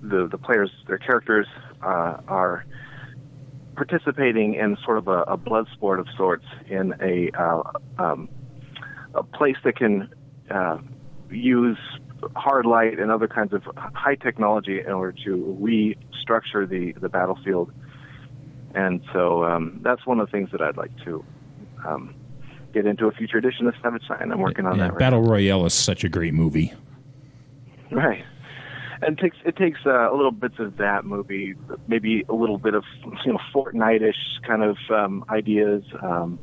[0.02, 1.48] the the players, their characters,
[1.82, 2.66] uh, are
[3.76, 7.62] participating in sort of a, a blood sport of sorts in a uh,
[7.98, 8.30] um,
[9.16, 10.10] a place that can
[10.52, 10.78] uh,
[11.32, 11.78] use
[12.36, 17.72] hard light and other kinds of high technology in order to restructure the the battlefield.
[18.76, 21.26] And so um, that's one of the things that I'd like to
[21.88, 22.14] um,
[22.74, 24.32] get into a future edition of Savage Sign.
[24.32, 26.74] I'm working on Yeah, that right Battle Royale is such a great movie.
[27.92, 28.24] Right.
[29.02, 31.56] And it takes it takes uh, a little bits of that movie,
[31.88, 32.84] maybe a little bit of
[33.26, 35.84] you know Fortnite-ish kind of um, ideas.
[36.02, 36.40] Um,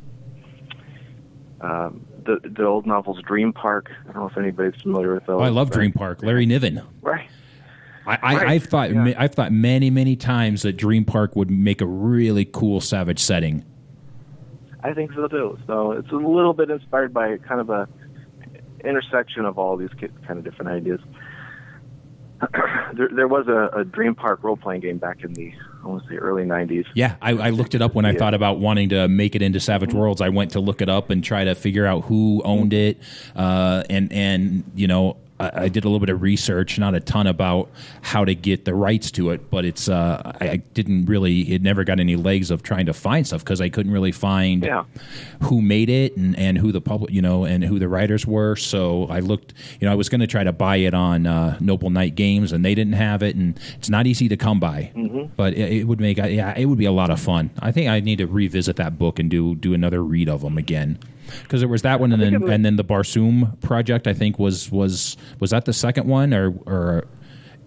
[1.61, 3.91] um, the the old novels Dream Park.
[4.03, 5.41] I don't know if anybody's familiar with those.
[5.41, 6.23] Oh, I love Dream Park.
[6.23, 6.83] Larry Niven.
[7.03, 7.29] Right.
[8.07, 9.15] I, I, Right, I've thought yeah.
[9.19, 13.65] I've thought many many times that Dream Park would make a really cool Savage setting.
[14.83, 15.59] I think so too.
[15.67, 17.89] So it's a little bit inspired by kind of a
[18.85, 21.01] intersection of all these kind of different ideas.
[22.95, 26.03] there, there was a, a Dream Park role playing game back in the I want
[26.05, 26.85] to say early '90s.
[26.95, 28.19] Yeah, I, I looked it up when I Yeah.
[28.19, 30.21] thought about wanting to make it into Savage Worlds.
[30.21, 32.99] I went to look it up and try to figure out who owned it,
[33.35, 35.17] uh, and and you know.
[35.41, 37.71] I I did a little bit of research, not a ton about
[38.03, 41.41] how to get the rights to it, but it's uh, I I didn't really.
[41.53, 44.65] It never got any legs of trying to find stuff because I couldn't really find
[44.65, 44.85] Yeah.
[45.43, 48.57] who made it and, and who the public, you know, and who the writers were.
[48.57, 51.57] So I looked, you know, I was going to try to buy it on uh,
[51.61, 54.93] Noble Knight Games, and they didn't have it, and it's not easy to come by.
[54.95, 55.33] Mm-hmm.
[55.37, 57.51] But it, it would make, yeah, it would be a lot of fun.
[57.61, 60.57] I think I need to revisit that book and do do another read of them
[60.59, 60.99] again.
[61.43, 64.07] Because there was that one, and then was- and then the Barsoom project.
[64.07, 67.05] I think was was was that the second one, or or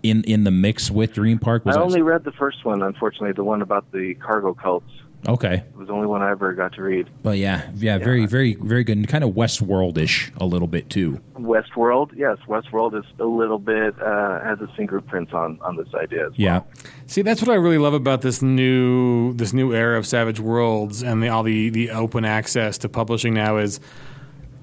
[0.04, 1.65] in in the mix with Dream Park?
[1.65, 4.91] Was I that- only read the first one, unfortunately, the one about the cargo cults.
[5.28, 5.56] Okay?
[5.56, 7.10] It was the only one I ever got to read.
[7.24, 11.22] But yeah, yeah, very very very good, and kind of Westworld-ish a little bit too.
[11.36, 16.28] Westworld, yes, Westworld is a little bit uh, has its fingerprints on on this idea.
[16.28, 16.36] As well.
[16.38, 16.62] Yeah.
[17.08, 21.02] See, that's what I really love about this new this new era of Savage Worlds
[21.02, 23.80] and the, all the the open access to publishing now is.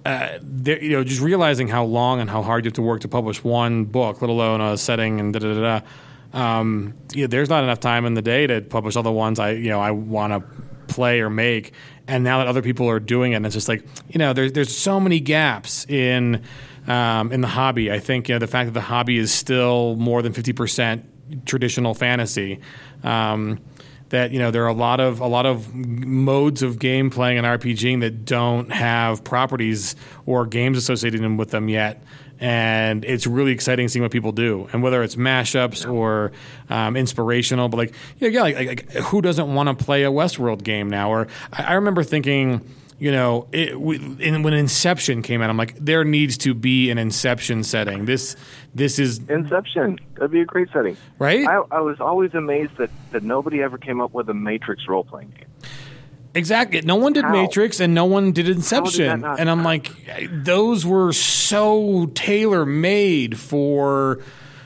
[0.04, 3.08] Uh, you know, just realizing how long and how hard you have to work to
[3.08, 5.60] publish one book, let alone a setting and da da da.
[5.60, 5.86] da.
[6.36, 9.38] Um, you know, there's not enough time in the day to publish all the ones
[9.38, 11.72] I you know I want to play or make.
[12.06, 14.52] And now that other people are doing it, and it's just like you know, there's
[14.52, 16.42] there's so many gaps in
[16.86, 17.90] um, in the hobby.
[17.90, 21.04] I think you know the fact that the hobby is still more than fifty percent
[21.46, 22.60] traditional fantasy.
[23.02, 23.60] Um,
[24.10, 27.38] that you know there are a lot of a lot of modes of game playing
[27.38, 29.96] and RPGing that don't have properties
[30.26, 32.02] or games associated with them yet.
[32.38, 36.32] And it's really exciting seeing what people do, and whether it's mashups or
[36.68, 37.68] um, inspirational.
[37.68, 40.90] But like, yeah, yeah, like, like, like who doesn't want to play a Westworld game
[40.90, 41.10] now?
[41.10, 42.60] Or I, I remember thinking
[42.98, 46.90] you know, it, we, in, when Inception came out, I'm like, there needs to be
[46.90, 48.06] an Inception setting.
[48.06, 48.36] This
[48.74, 49.98] this is Inception.
[50.14, 50.96] That'd be a great setting.
[51.18, 51.46] right.
[51.46, 55.04] I, I was always amazed that, that nobody ever came up with a Matrix role
[55.04, 55.48] playing game.
[56.36, 56.82] Exactly.
[56.82, 57.32] No one did How?
[57.32, 59.22] Matrix and no one did Inception.
[59.22, 59.90] not- and I'm like,
[60.30, 64.20] those were so tailor made for,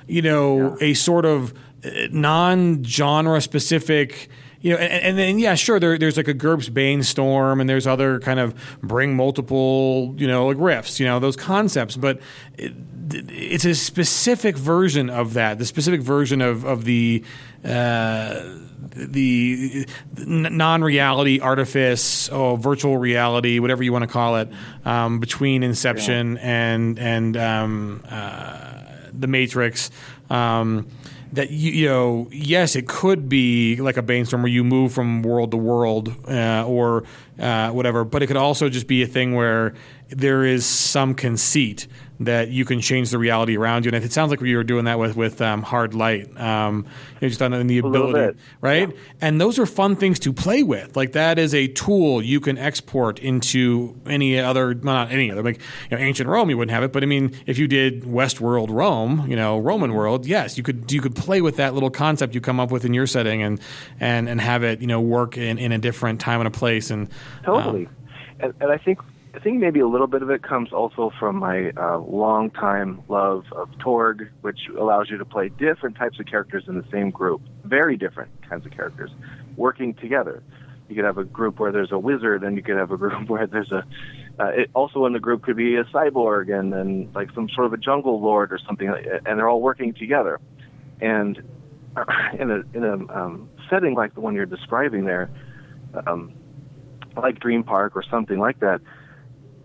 [0.06, 1.54] you know, a sort of
[2.10, 4.28] non genre specific.
[4.62, 5.80] You know, and, and then yeah, sure.
[5.80, 10.48] There, there's like a GURPS Bainstorm, and there's other kind of bring multiple, you know,
[10.48, 11.96] like riffs, you know, those concepts.
[11.96, 12.20] But
[12.58, 12.74] it,
[13.10, 17.26] it's a specific version of that, the specific version of of the uh,
[17.62, 24.48] the non-reality artifice or virtual reality, whatever you want to call it,
[24.84, 29.90] um, between Inception and and um, uh, the Matrix.
[30.28, 30.88] Um,
[31.32, 35.22] that you, you know, yes, it could be like a brainstorm where you move from
[35.22, 37.04] world to world uh, or
[37.38, 39.74] uh, whatever, but it could also just be a thing where
[40.10, 41.86] there is some conceit
[42.20, 43.90] that you can change the reality around you.
[43.92, 47.20] And it sounds like you were doing that with with um, Hard Light, um, you
[47.22, 48.94] know, just on the ability, right?
[49.22, 50.96] And those are fun things to play with.
[50.96, 55.42] Like that is a tool you can export into any other, well, not any other,
[55.42, 56.92] like you know, ancient Rome, you wouldn't have it.
[56.92, 60.92] But I mean, if you did Westworld Rome, you know, Roman world, yes, you could
[60.92, 63.58] you could play with that little concept you come up with in your setting and
[63.98, 66.90] and and have it, you know, work in, in a different time and a place.
[66.90, 67.12] And um,
[67.44, 67.88] Totally.
[68.40, 69.00] and, and I think
[69.32, 73.02] I think maybe a little bit of it comes also from my uh, long time
[73.08, 77.10] love of Torg, which allows you to play different types of characters in the same
[77.10, 79.10] group, very different kinds of characters,
[79.56, 80.42] working together.
[80.88, 83.28] You could have a group where there's a wizard, and you could have a group
[83.28, 83.84] where there's a.
[84.40, 87.66] Uh, it also in the group could be a cyborg and then like some sort
[87.66, 90.40] of a jungle lord or something, like- and they're all working together.
[91.00, 91.40] And
[92.38, 95.30] in a in a um, setting like the one you're describing there,
[96.06, 96.32] um,
[97.16, 98.80] like Dream Park or something like that,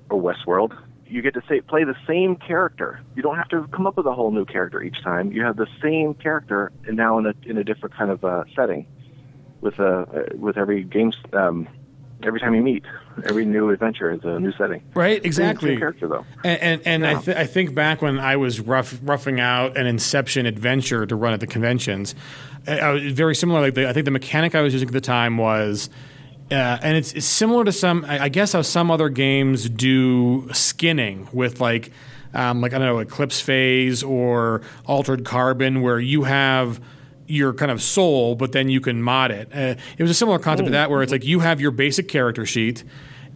[0.09, 2.99] or Westworld, you get to say play the same character.
[3.15, 5.31] You don't have to come up with a whole new character each time.
[5.31, 8.43] You have the same character, and now in a in a different kind of uh,
[8.55, 8.87] setting,
[9.61, 11.11] with uh, with every game.
[11.33, 11.67] Um,
[12.23, 12.83] every time you meet,
[13.25, 14.81] every new adventure is a new setting.
[14.95, 15.71] right, exactly.
[15.71, 16.25] Same character though.
[16.43, 19.85] And and, and I, th- I think back when I was rough, roughing out an
[19.85, 22.15] Inception adventure to run at the conventions,
[22.67, 23.61] I, I was very similar.
[23.61, 25.89] Like the, I think the mechanic I was using at the time was.
[26.51, 31.27] Uh, and it's, it's similar to some, I guess, how some other games do skinning
[31.33, 31.91] with like,
[32.35, 36.79] um, like I don't know, Eclipse Phase or Altered Carbon, where you have
[37.27, 39.49] your kind of soul, but then you can mod it.
[39.51, 42.07] Uh, it was a similar concept to that, where it's like you have your basic
[42.07, 42.83] character sheet,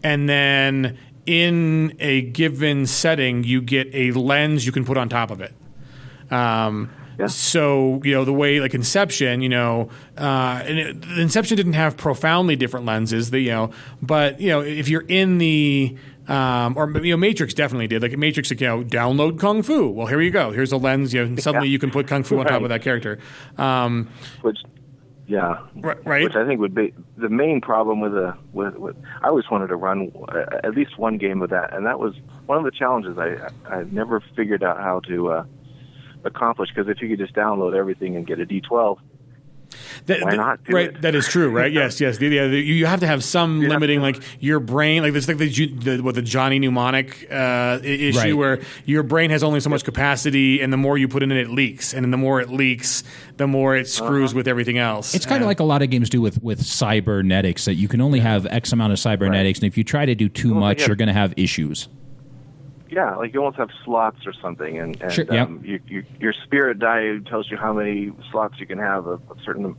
[0.03, 5.31] and then in a given setting, you get a lens you can put on top
[5.31, 5.53] of it.
[6.31, 7.27] Um, Yeah.
[7.27, 11.97] So you know the way like Inception, you know, uh, and it, Inception didn't have
[11.97, 15.97] profoundly different lenses, the, you know, but you know if you're in the
[16.29, 19.89] um, or you know Matrix definitely did like Matrix, like, you know, download kung fu.
[19.89, 20.51] Well, here you go.
[20.51, 21.13] Here's a lens.
[21.13, 21.71] You know, and suddenly Yeah.
[21.73, 23.17] you can put kung fu on top of that character.
[23.57, 24.07] Um,
[24.41, 24.59] Which,
[25.27, 26.23] yeah, ri- right?
[26.23, 29.67] which I think would be the main problem with a with, with I always wanted
[29.67, 32.13] to run uh, at least one game of that, and that was
[32.45, 35.43] one of the challenges I I never figured out how to uh,
[36.23, 38.97] accomplish because if you could just download everything and get a D12,
[40.07, 41.01] That, Why that- not do right, it?
[41.01, 41.71] that is true, right?
[41.71, 42.17] yes, yes.
[42.17, 45.13] The, yeah, the, you have to have some have limiting, to- like your brain, like
[45.13, 48.33] this, like the, the what the Johnny Mnemonic uh, issue, Right.
[48.33, 51.37] where your brain has only so much capacity, and the more you put in it,
[51.37, 53.03] it leaks, and then the more it leaks,
[53.37, 55.13] the more it screws with everything else.
[55.13, 57.87] It's kind of And- like a lot of games do with with cybernetics that you
[57.87, 60.61] can only have X amount of cybernetics, and if you try to do too Well,
[60.61, 60.87] much, yeah.
[60.87, 61.87] you're going to have issues.
[62.89, 65.47] Yeah, like you almost have slots or something, and, and Sure, yep.
[65.47, 69.21] um, you, you, your spirit die tells you how many slots you can have of
[69.29, 69.75] a certain.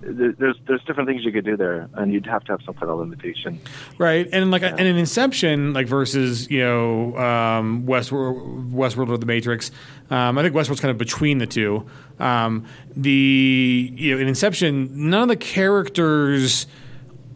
[0.00, 2.74] there- There's there's different things you could do there, and you'd have to have some
[2.74, 3.60] kind of limitation.
[3.98, 4.28] right?
[4.32, 9.70] And like, and in Inception, like versus you know um, Westworld, Westworld or the Matrix,
[10.10, 11.86] um, I think Westworld's kind of between the two.
[12.20, 12.64] Um,
[12.96, 16.66] the you know in Inception, none of the characters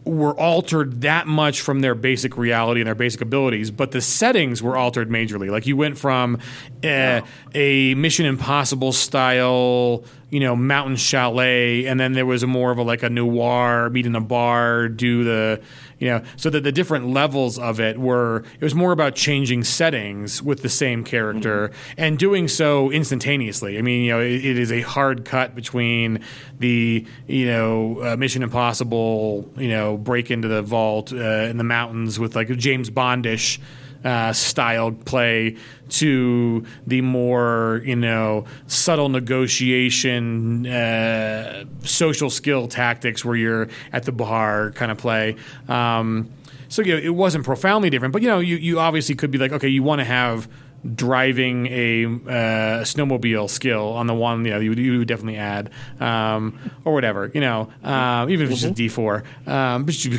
[0.05, 4.61] were altered that much from their basic reality and their basic abilities, but the settings
[4.61, 5.49] were altered majorly.
[5.49, 6.39] Like you went from
[6.83, 7.21] uh,
[7.55, 12.77] a Mission Impossible style, you know, mountain chalet, and then there was a more of
[12.77, 15.61] a like a noir, meet in a bar, do the,
[16.03, 18.43] you know, so that the different levels of it were.
[18.59, 23.77] It was more about changing settings with the same character and doing so instantaneously.
[23.77, 26.19] I mean, you know, it, it is a hard cut between
[26.59, 31.63] the, you know, uh, Mission Impossible, you know, break into the vault uh, in the
[31.63, 33.59] mountains with like James Bondish
[34.03, 35.55] uh, style play
[35.89, 44.11] to the more you know subtle negotiation, uh, social skill tactics where you're at the
[44.11, 45.35] bar kind of play.
[45.67, 46.31] Um,
[46.69, 49.37] so you know, it wasn't profoundly different, but you know, you, you obviously could be
[49.37, 50.47] like, okay, you want to have
[50.95, 55.37] driving a uh, snowmobile skill on the one, you know, you, would- you would definitely
[55.37, 55.69] add,
[55.99, 60.11] um, or whatever, you know, uh, even if it's just D four, um, but you,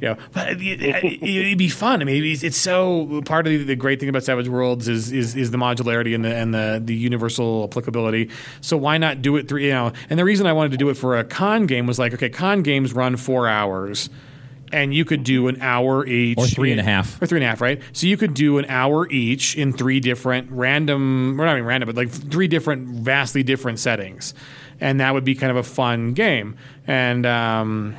[0.00, 2.00] you know, but it, would be fun.
[2.00, 5.12] I mean, it's, it's so part of the, the great thing about Savage Worlds is
[5.12, 8.30] is, is the modularity and the and the, the universal applicability.
[8.60, 9.92] So why not do it through, you know?
[10.08, 12.28] And the reason I wanted to do it for a con game was like, okay,
[12.30, 14.10] con games run four hours.
[14.72, 17.20] And you could do an hour each, Or three and a in- half.
[17.20, 17.80] or three and a half, right?
[17.92, 21.88] So you could do an hour each in three different random, or not even random,
[21.88, 24.32] but like three different, vastly different settings,
[24.80, 26.56] and that would be kind of a fun game.
[26.86, 27.96] And um,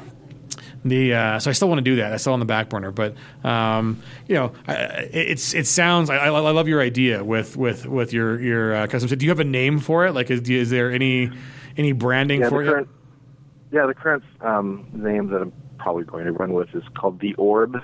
[0.86, 2.14] the uh, so I still want to do that.
[2.14, 4.74] I still on the back burner, but um, you know, I,
[5.12, 6.10] it's it sounds.
[6.10, 9.10] I, I I love your idea with with with your your uh, custom.
[9.10, 9.20] set.
[9.20, 10.14] Do you have a name for it?
[10.14, 11.30] Like, is, is there any
[11.78, 12.88] any branding Yeah, for the it?
[13.72, 17.34] yeah, the current um, name that I'm probably going to run with is called the
[17.36, 17.76] Orb,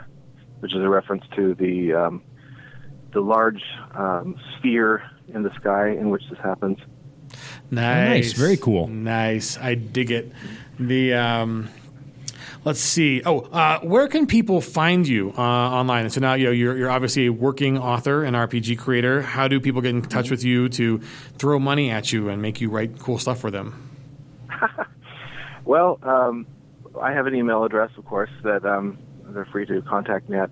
[0.60, 2.24] which is a reference to the um,
[3.14, 3.64] the large
[3.96, 6.78] um, sphere in the sky in which this happens.
[7.72, 8.34] Nice, nice.
[8.34, 8.88] Very cool.
[8.88, 10.32] Nice, I dig it.
[10.80, 11.70] The um,
[12.64, 13.22] let's see.
[13.26, 16.10] Oh, uh, where can people find you uh, online?
[16.10, 19.22] So now you know you're, you're obviously a working author and RPG creator.
[19.22, 21.00] How do people get in touch with you to
[21.38, 23.84] throw money at you and make you write cool stuff for them?
[25.68, 26.48] Well, um,
[27.00, 28.98] I have an email address, of course, that um,
[29.30, 30.50] they're free to contact me at,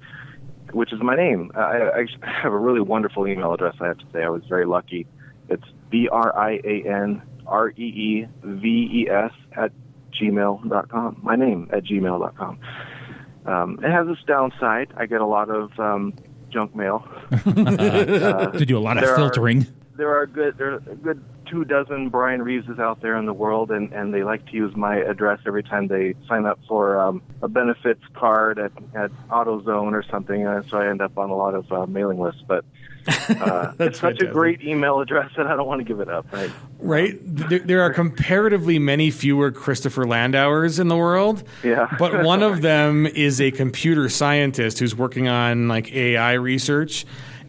[0.72, 1.52] which is my name.
[1.56, 2.06] Uh, I, I
[2.42, 3.76] have a really wonderful email address.
[3.82, 5.08] I have to say, I was very lucky.
[5.50, 9.72] It's b r i a n r e e v e s at
[10.20, 11.20] gmail dot com.
[11.22, 12.60] My name at gmail dot com.
[13.46, 14.92] Um, it has this downside.
[14.98, 16.14] I get a lot of um,
[16.50, 17.08] junk mail.
[17.44, 19.68] to do a lot of there are- filtering.
[19.98, 23.72] there are good there are good two dozen Brian Reeveses out there in the world,
[23.72, 27.22] and and they like to use my address every time they sign up for um,
[27.42, 30.46] a benefits card at at AutoZone or something.
[30.46, 32.66] And so I end up on a lot of uh, mailing lists, but.
[33.28, 34.30] Uh, it's such fantastic.
[34.30, 36.26] a great email address that I don't want to give it up.
[36.32, 36.52] Right?
[36.80, 37.20] Right?
[37.22, 41.44] There, there are comparatively many fewer Christopher Landauers in the world.
[41.64, 41.94] Yeah.
[42.00, 47.06] But one of them is a computer scientist who's working on like AI research.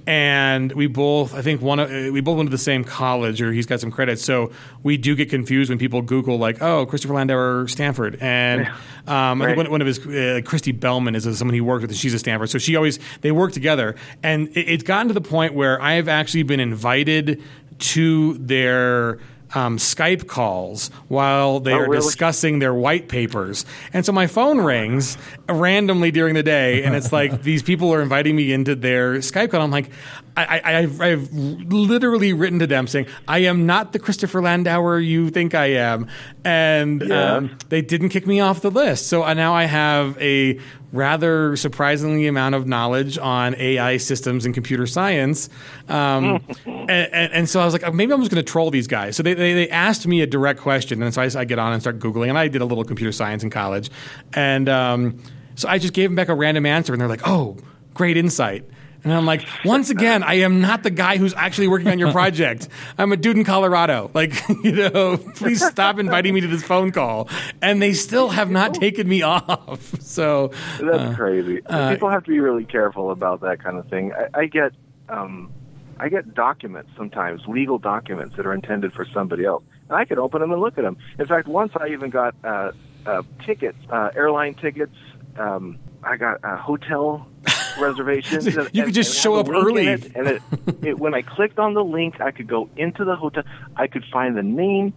[0.06, 3.42] And we both, I think one, of, uh, we both went to the same college,
[3.42, 4.22] or he's got some credits.
[4.24, 4.52] So
[4.84, 8.68] we do get confused when people Google like, "Oh, Christopher Landauer, Stanford," and
[9.08, 11.90] um, I think one, one of his, uh, Christy Bellman is someone he worked with,
[11.90, 12.50] and she's a Stanford.
[12.50, 15.94] So she always they work together, and it, it's gotten to the point where I
[15.94, 17.42] have actually been invited
[17.78, 19.18] to their
[19.54, 21.96] um, Skype calls while they Oh, are really?
[21.96, 23.64] discussing their white papers.
[23.92, 25.16] And so my phone rings
[25.48, 29.50] randomly during the day, and it's like these people are inviting me into their Skype
[29.50, 29.62] call.
[29.62, 29.90] I'm like,
[30.36, 35.04] I, I, I've, I've literally written to them saying, I am not the Christopher Landauer
[35.04, 36.08] you think I am.
[36.44, 37.36] And Yeah.
[37.36, 39.06] um, they didn't kick me off the list.
[39.06, 40.60] So uh, now I have a
[40.92, 45.48] rather surprisingly amount of knowledge on AI systems and computer science.
[45.88, 48.70] Um, and, and, and so I was like, oh, maybe I'm just going to troll
[48.70, 49.16] these guys.
[49.16, 51.02] So they, they, they asked me a direct question.
[51.02, 52.28] And so I, I get on and start Googling.
[52.28, 53.90] And I did a little computer science in college.
[54.34, 55.18] And um,
[55.56, 56.92] so I just gave them back a random answer.
[56.92, 57.56] And they're like, oh,
[57.94, 58.64] great insight.
[59.04, 62.10] And I'm like, once again, I am not the guy who's actually working on your
[62.10, 62.68] project.
[62.98, 64.10] I'm a dude in Colorado.
[64.14, 67.28] Like, you know, please stop inviting me to this phone call.
[67.62, 69.94] And they still have not taken me off.
[70.06, 71.56] So, That's crazy.
[71.60, 74.12] People have to be really careful about that kind of thing.
[74.12, 74.72] I, I get
[75.08, 75.52] um,
[75.98, 80.18] I get documents sometimes, legal documents that are intended for somebody else, and I could
[80.18, 80.96] open them and look at them.
[81.18, 82.72] In fact, once I even got uh,
[83.06, 84.94] uh, tickets, uh, airline tickets.
[85.38, 87.26] Um, I got a hotel
[87.78, 88.46] reservations.
[88.46, 89.86] and- You could just show up a link in early.
[89.88, 90.42] it, and it,
[90.82, 93.42] it, when I clicked on the link, I could go into the hotel.
[93.76, 94.94] I could find the name.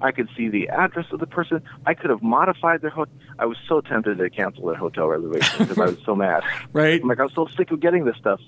[0.00, 1.62] I could see the address of the person.
[1.86, 3.14] I could have modified their hotel.
[3.38, 6.42] I was so tempted to cancel their hotel reservation because I was so mad.
[6.72, 7.00] right?
[7.00, 8.40] I'm like, I'm so sick of getting this stuff.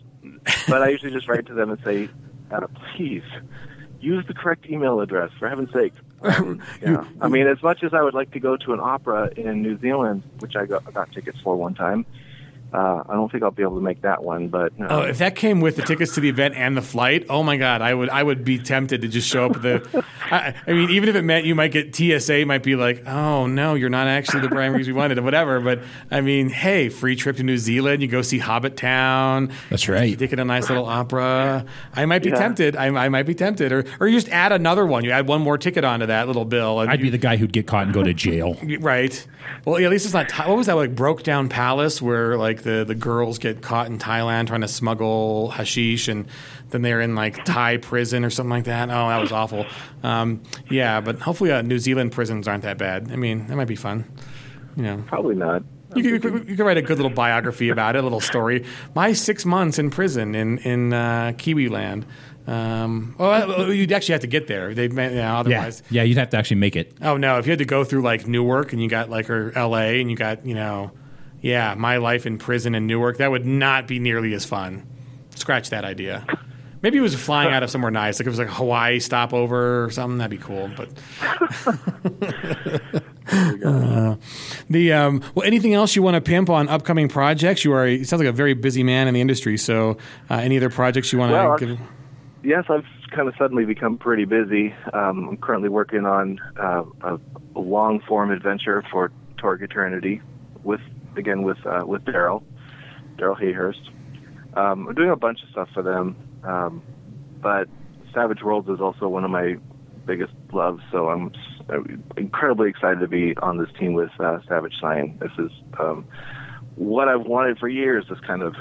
[0.69, 2.09] But I usually just write to them and say,
[2.51, 3.23] uh, please
[4.01, 5.93] use the correct email address for heaven's sake.
[6.25, 7.05] Um, yeah.
[7.21, 9.79] I mean, as much as I would like to go to an opera in New
[9.79, 12.07] Zealand, which I got, I got tickets for one time,
[12.75, 14.49] uh, I don't think I'll be able to make that one.
[14.49, 17.25] But uh, Oh, if that came with the tickets to the event and the flight,
[17.31, 19.63] oh my god, I would I would be tempted to just show up.
[19.63, 23.07] The, I, I mean, even if it meant you might get TSA, might be like,
[23.07, 25.61] oh no, you're not actually the Brian Reeves we wanted, or whatever.
[25.61, 29.53] But I mean, hey, free trip to New Zealand, you go see Hobbit Town.
[29.71, 30.09] That's right.
[30.11, 31.65] You take it a nice little opera.
[31.95, 32.35] I might be Yeah.
[32.37, 32.75] tempted.
[32.77, 35.05] I, I might be tempted, or or you just add another one.
[35.05, 36.81] You add one more ticket onto that little bill.
[36.81, 38.57] And I'd you, be the guy who'd get caught and go to jail.
[38.81, 39.27] Right.
[39.65, 40.29] Well, yeah, at least it's not.
[40.29, 40.95] Thai- what was that like?
[40.95, 46.09] Brokedown Palace where like the the girls get caught in Thailand trying to smuggle hashish,
[46.09, 46.27] and
[46.71, 48.91] then they're in like Thai prison or something like that.
[48.91, 49.65] Oh, that was awful.
[50.03, 53.13] Um, yeah, but hopefully uh, New Zealand prisons aren't that bad.
[53.13, 54.05] I mean, that might be fun.
[54.77, 55.05] You know.
[55.07, 55.63] probably not.
[55.95, 58.65] You could, you could write a good little biography about it, a little story.
[58.97, 62.05] My six months in prison in in uh, Kiwi land.
[62.47, 64.75] Um, well, you'd actually have to get there.
[64.75, 65.83] They, you know, Yeah, otherwise.
[65.91, 66.93] yeah, you'd have to actually make it.
[67.01, 67.39] Oh no!
[67.39, 70.01] If you had to go through like Newark and you got like or L.A.
[70.01, 70.91] and you got you know,
[71.45, 74.87] yeah, my life in prison in Newark, that would not be nearly as fun.
[75.35, 76.27] Scratch that idea.
[76.81, 79.85] Maybe it was flying out of somewhere nice, like it was like a Hawaii stopover
[79.85, 80.19] or something.
[80.19, 80.71] That'd be cool.
[80.77, 80.89] But
[83.65, 84.17] Uh,
[84.71, 87.65] the um, well, anything else you want to pimp on upcoming projects?
[87.65, 89.57] You are it sounds like a very busy man in the industry.
[89.57, 89.97] So,
[90.31, 91.79] uh, any other projects you want to Well, give?
[92.43, 94.75] Yes, I've kind of suddenly become pretty busy.
[94.93, 97.19] Um, I'm currently working on uh, a,
[97.57, 100.21] a long form adventure for Torg Eternity
[100.63, 100.81] with
[101.19, 102.43] again with uh, with Darrell,
[103.19, 103.89] Darrell Hayhurst.
[104.57, 106.83] Um, I'm doing a bunch of stuff for them, um,
[107.41, 107.69] but
[108.13, 109.57] Savage Worlds is also one of my
[110.07, 110.83] biggest loves.
[110.93, 111.33] So I'm
[111.69, 111.79] uh,
[112.17, 115.19] incredibly excited to be on this team with uh, Savage Sign.
[115.21, 115.51] This is
[115.81, 116.07] um,
[116.77, 118.05] what I've wanted for years.
[118.09, 118.55] This kind of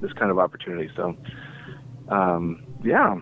[0.00, 0.90] this kind of opportunity.
[0.96, 1.16] So
[2.08, 3.16] um, yeah.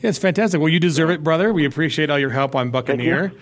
[0.00, 0.60] Yeah, it's fantastic.
[0.60, 1.52] Well, you deserve it, brother.
[1.52, 3.32] We appreciate all your help on Buccaneer.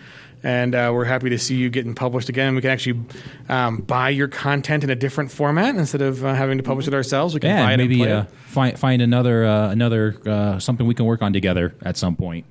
[0.42, 2.54] Thank And uh, we're happy to see you getting published again.
[2.54, 3.00] We can actually
[3.48, 6.94] um, buy your content in a different format instead of uh, having to publish it
[6.94, 7.34] ourselves.
[7.34, 8.28] We can Yeah, buy it and maybe and play uh, it.
[8.46, 12.46] find find another uh, another uh, something we can work on together at some point.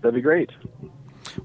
[0.00, 0.50] That'd be great.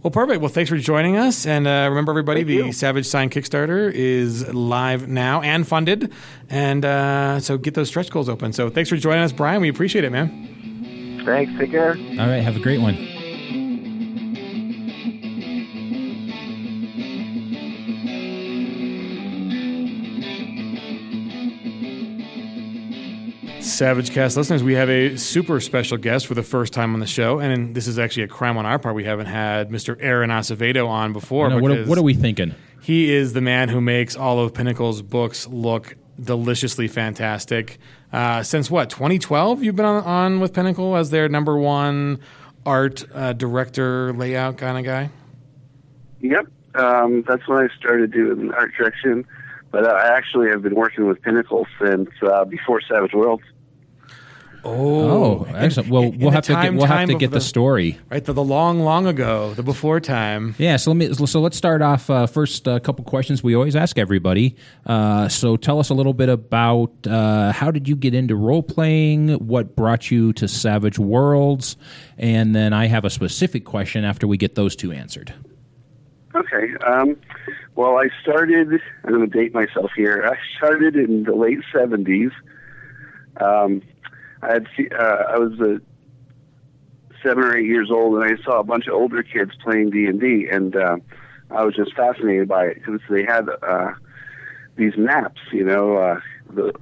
[0.03, 0.41] Well, perfect.
[0.41, 1.45] Well, thanks for joining us.
[1.45, 2.71] And uh, remember, everybody, Thank the you.
[2.73, 6.11] Savage Sign Kickstarter is live now and funded.
[6.49, 8.51] And uh, so get those stretch goals open.
[8.51, 9.61] So thanks for joining us, Brian.
[9.61, 11.21] We appreciate it, man.
[11.25, 11.51] Thanks.
[11.59, 11.91] Take care.
[11.91, 12.95] All right, have a great one.
[23.77, 27.05] Savage Cast listeners, we have a super special guest for the first time on the
[27.05, 28.95] show, and this is actually a crime on our part.
[28.95, 29.95] We haven't had Mr.
[29.99, 31.47] Aaron Acevedo on before.
[31.47, 32.55] Know, what, are, what are we thinking?
[32.81, 37.77] He is the man who makes all of Pinnacle's books look deliciously fantastic.
[38.11, 39.63] Uh, since what, 2012?
[39.63, 42.19] You've been on, on with Pinnacle as their number one
[42.65, 45.11] art uh, director, layout kind of guy.
[46.21, 49.23] Yep, um, that's when I started doing art direction.
[49.69, 53.43] But uh, I actually have been working with Pinnacle since uh, before Savage Worlds.
[54.67, 55.89] Oh, oh excellent.
[55.89, 57.97] Well, in we'll the have to get, we'll have to get the the- story.
[58.09, 60.55] Right, the, the long, long ago, the before time.
[60.57, 61.13] Yeah, so let me.
[61.13, 62.09] So let's start off.
[62.09, 64.55] Uh, first, a couple questions we always ask everybody.
[64.85, 68.63] Uh, so tell us a little bit about uh, how did you get into role
[68.63, 69.29] playing?
[69.47, 71.77] What brought you to Savage Worlds?
[72.17, 75.33] And then I have a specific question after we get those two answered.
[76.35, 76.73] Okay.
[76.85, 77.15] Um,
[77.75, 78.81] well, I started.
[79.03, 80.27] I'm going to date myself here.
[80.29, 82.31] I started in the late '70s.
[83.39, 83.81] Um,
[84.41, 84.67] I had.
[84.97, 85.77] Uh, I was uh,
[87.23, 90.05] seven or eight years old, and I saw a bunch of older kids playing D
[90.05, 90.97] and D, and uh,
[91.51, 93.93] I was just fascinated by it because they had uh,
[94.75, 95.41] these maps.
[95.51, 96.19] You know, uh,
[96.53, 96.73] the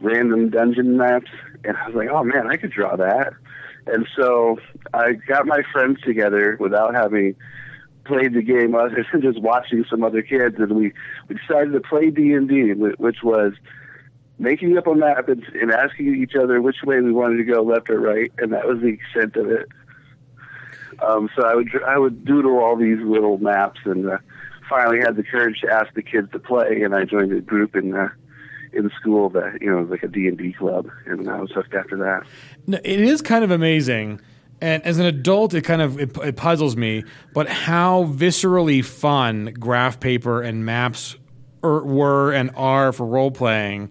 [0.00, 1.30] random dungeon maps,
[1.64, 3.32] and I was like, oh man, I could draw that.
[3.86, 4.58] And so
[4.94, 7.34] I got my friends together without having
[8.04, 10.92] played the game other than just watching some other kids, and we
[11.28, 13.54] we decided to play D and D, which was
[14.42, 17.62] making up a map and, and asking each other which way we wanted to go,
[17.62, 19.68] left or right, and that was the extent of it.
[21.00, 24.18] Um, so I would I would doodle all these little maps, and uh,
[24.68, 27.74] finally had the courage to ask the kids to play, and I joined a group
[27.74, 28.08] in uh,
[28.72, 31.50] in school that you know was like a D and D club, and I was
[31.52, 32.80] hooked after that.
[32.84, 34.20] It is kind of amazing.
[34.60, 39.54] And as an adult, it kind of it, it puzzles me, but how viscerally fun
[39.58, 41.16] graph paper and maps
[41.64, 43.90] er, were and are for role playing.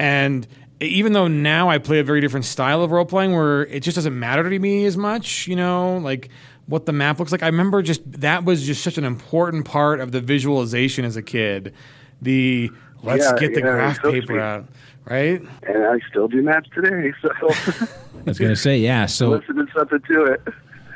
[0.00, 0.46] And
[0.80, 3.96] even though now I play a very different style of role playing, where it just
[3.96, 6.30] doesn't matter to me as much, you know, like
[6.66, 7.42] what the map looks like.
[7.42, 11.22] I remember just that was just such an important part of the visualization as a
[11.22, 11.74] kid.
[12.22, 12.70] The
[13.02, 14.40] let's Yeah, get the yeah, graph so paper sweet.
[14.40, 14.66] out,
[15.04, 15.42] right?
[15.64, 19.04] And I still do maps today, so I was going to say, yeah.
[19.04, 20.40] So listen to something to it.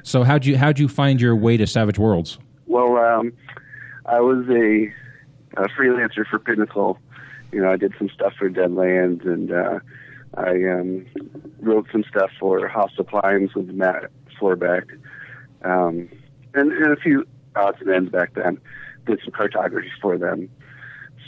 [0.02, 2.38] so how'd you how'd you find your way to Savage Worlds?
[2.66, 3.34] Well, um,
[4.06, 4.90] I was a,
[5.62, 6.98] a freelancer for Pinnacle.
[7.54, 9.78] You know, I did some stuff for Deadlands, and uh,
[10.36, 11.06] I um,
[11.60, 14.90] wrote some stuff for Hostile Climes with Matt Forbeck,
[15.62, 16.08] um,
[16.52, 17.24] and, and a few
[17.54, 18.60] odds and ends back then.
[19.06, 20.50] Did some cartography for them.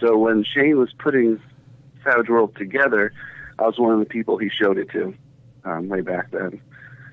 [0.00, 1.40] So when Shane was putting
[2.02, 3.12] Savage World together,
[3.60, 5.14] I was one of the people he showed it to
[5.64, 6.60] um, way back then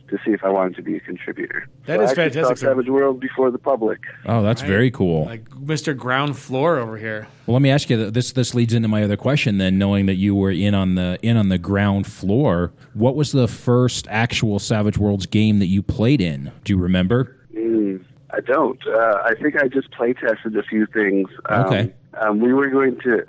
[0.09, 1.67] to see if I wanted to be a contributor.
[1.85, 2.67] That so is I fantastic, Saw.
[2.67, 3.99] Savage World before the public.
[4.25, 5.25] Oh, that's very cool.
[5.25, 5.95] Like Mr.
[5.95, 7.27] Ground Floor over here.
[7.45, 8.11] Well, let me ask you.
[8.11, 9.57] This this leads into my other question.
[9.57, 13.31] Then, knowing that you were in on the in on the ground floor, what was
[13.31, 16.51] the first actual Savage Worlds game that you played in?
[16.63, 17.35] Do you remember?
[17.55, 18.03] Mm.
[18.31, 18.79] I don't.
[18.87, 21.29] Uh, I think I just play tested a few things.
[21.49, 21.93] Um, Okay.
[22.19, 23.25] Um, we were going to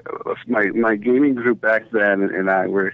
[0.46, 2.92] my my gaming group back then, and I were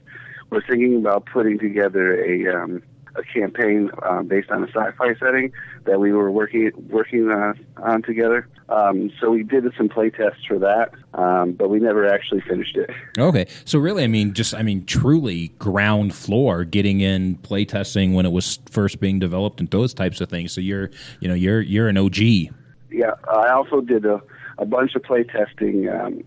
[0.50, 2.82] were thinking about putting together a um,
[3.20, 5.52] a campaign um, based on a sci-fi setting
[5.84, 7.52] that we were working working uh,
[7.82, 8.48] on together.
[8.68, 12.76] Um, so we did some play tests for that, um, but we never actually finished
[12.76, 12.90] it.
[13.18, 18.26] Okay, so really, I mean, just I mean, truly ground floor, getting in playtesting when
[18.26, 20.52] it was first being developed and those types of things.
[20.52, 20.90] So you're,
[21.20, 22.18] you know, you're you're an OG.
[22.18, 24.20] Yeah, I also did a,
[24.58, 26.22] a bunch of play testing um,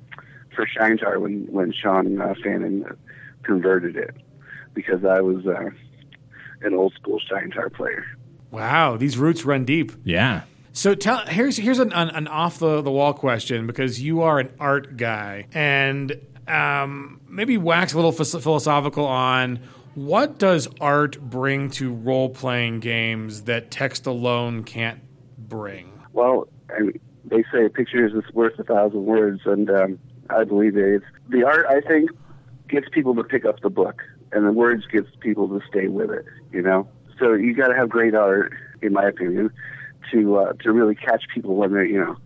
[0.55, 2.85] for Shaintar when when Sean uh, Fannon
[3.43, 4.15] converted it
[4.73, 5.69] because I was uh,
[6.63, 8.05] an old school Shaintar player.
[8.51, 9.91] Wow, these roots run deep.
[10.03, 10.43] Yeah.
[10.73, 14.39] So tell here's here's an, an, an off the, the wall question because you are
[14.39, 19.59] an art guy and um, maybe wax a little phys- philosophical on
[19.95, 24.99] what does art bring to role playing games that text alone can't
[25.37, 26.01] bring.
[26.13, 29.99] Well, and they say a picture is worth a thousand words, and um,
[30.29, 30.95] I believe it.
[30.95, 32.09] It's, the art, I think,
[32.67, 34.01] gets people to pick up the book,
[34.33, 36.25] and the words gets people to stay with it.
[36.51, 36.87] You know,
[37.19, 39.51] so you got to have great art, in my opinion,
[40.11, 42.17] to uh, to really catch people when they're you know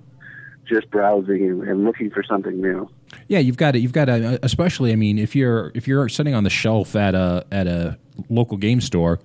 [0.68, 2.90] just browsing and, and looking for something new.
[3.28, 4.92] Yeah, you've got to, you've got to, especially.
[4.92, 7.98] I mean, if you're if you're sitting on the shelf at a at a
[8.30, 9.20] local game store,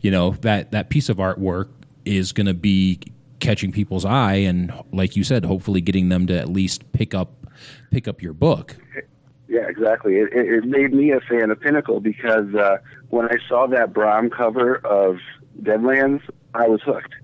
[0.00, 1.68] you know that that piece of artwork
[2.04, 3.00] is going to be
[3.40, 7.46] catching people's eye, and like you said, hopefully getting them to at least pick up
[7.90, 8.76] pick up your book.
[9.48, 10.16] Yeah, exactly.
[10.16, 12.76] It, it, it made me a fan of Pinnacle because uh,
[13.08, 15.16] when I saw that Brom cover of
[15.62, 16.20] Deadlands,
[16.54, 17.14] I was hooked.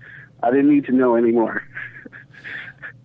[0.42, 1.62] I didn't need to know anymore.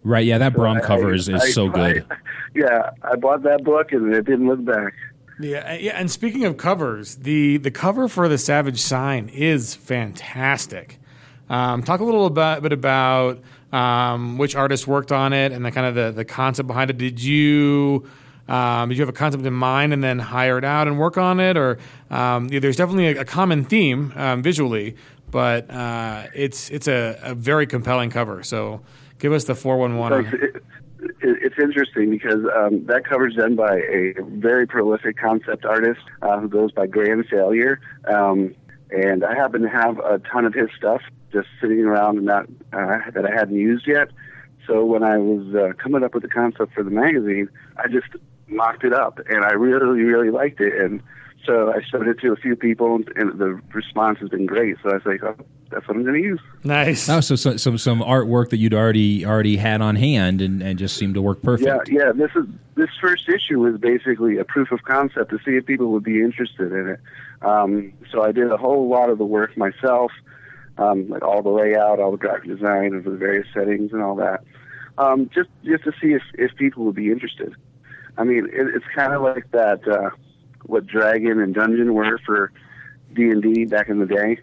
[0.03, 0.25] Right?
[0.25, 2.05] Yeah, that Brom I- cover is, is I- so good.
[2.09, 2.15] I-
[2.55, 4.93] yeah, I bought that book and it didn't look back.
[5.41, 5.91] Yeah, yeah.
[5.99, 10.99] And speaking of covers, the the cover for the Savage Sign is fantastic.
[11.49, 13.39] Um, talk a little about, bit about
[13.73, 16.97] um, which artist worked on it and the kind of the, the concept behind it.
[16.97, 18.07] Did you
[18.49, 21.17] um, did you have a concept in mind and then hire it out and work
[21.17, 21.77] on it, or
[22.09, 24.95] um, yeah, there's definitely a, a common theme um, visually,
[25.31, 28.43] but uh, it's it's a, a very compelling cover.
[28.43, 28.81] So
[29.19, 30.59] give us the four one one
[31.21, 36.49] it's interesting because um, that cover's done by a very prolific concept artist uh, who
[36.49, 37.79] goes by Grand Failure.
[38.05, 38.55] Um,
[38.91, 42.45] and I happen to have a ton of his stuff just sitting around and not,
[42.73, 44.09] uh, that I hadn't used yet.
[44.65, 48.07] So when I was uh, coming up with the concept for the magazine, I just
[48.49, 50.73] mocked it up and I really, really liked it.
[50.79, 51.01] And
[51.45, 54.77] so I showed it to a few people and, and the response has been great.
[54.83, 55.35] So I was like, oh,
[55.69, 56.41] that's what I'm going to use.
[56.63, 57.07] Nice.
[57.09, 60.79] Oh, so, so some some artwork that you'd already already had on hand and, and
[60.79, 61.89] just seemed to work perfect.
[61.89, 62.11] Yeah, yeah.
[62.11, 62.45] This is
[62.75, 66.21] this first issue was basically a proof of concept to see if people would be
[66.21, 66.99] interested in it.
[67.41, 70.11] Um, so I did a whole lot of the work myself,
[70.77, 74.15] um, like all the layout, all the graphic design of the various settings and all
[74.15, 74.43] that,
[74.97, 77.55] um, just just to see if if people would be interested.
[78.19, 80.09] I mean, it, it's kind of like that uh,
[80.65, 82.51] what Dragon and Dungeon were for
[83.13, 84.39] D and D back in the day.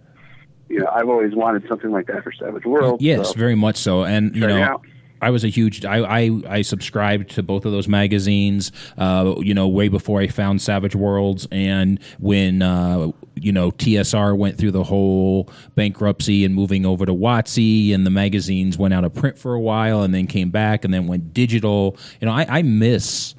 [0.69, 3.01] You know, I've always wanted something like that for Savage World.
[3.01, 4.05] Yes, so- very much so.
[4.05, 4.85] And you know, out.
[5.21, 5.85] I was a huge.
[5.85, 8.73] I, I I subscribed to both of those magazines.
[8.99, 14.37] Uh, you know, way before I found Savage Worlds, and when uh, you know TSR
[14.37, 19.05] went through the whole bankruptcy and moving over to WotC, and the magazines went out
[19.05, 21.97] of print for a while, and then came back, and then went digital.
[22.21, 23.36] You know, I, I miss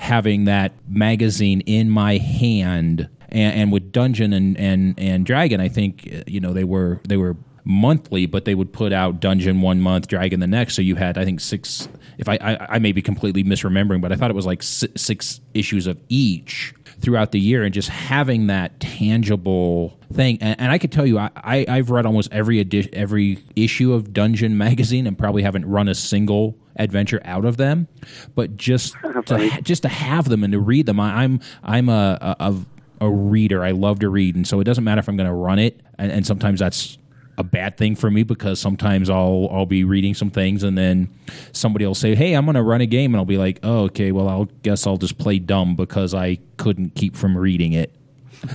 [0.00, 5.68] having that magazine in my hand and, and with dungeon and, and, and dragon i
[5.68, 9.78] think you know they were they were monthly but they would put out dungeon one
[9.78, 10.74] month dragon the next.
[10.74, 11.86] So you had i think six
[12.16, 15.02] if i i, I may be completely misremembering but i thought it was like six,
[15.02, 20.38] six issues of each throughout the year and just having that tangible thing.
[20.40, 23.92] And, and i could tell you I, I i've read almost every edi- every issue
[23.92, 27.86] of dungeon magazine and probably haven't run a single adventure out of them
[28.34, 28.94] but just
[29.26, 32.54] to, just to have them and to read them I, i'm i'm a, a,
[33.02, 33.64] a reader.
[33.64, 35.80] I love to read, and so it doesn't matter if I'm going to run it.
[35.98, 36.98] And, and sometimes that's
[37.38, 41.08] a bad thing for me because sometimes I'll I'll be reading some things, and then
[41.52, 43.84] somebody will say, "Hey, I'm going to run a game," and I'll be like, "Oh,
[43.84, 44.12] okay.
[44.12, 47.94] Well, I'll guess I'll just play dumb because I couldn't keep from reading it."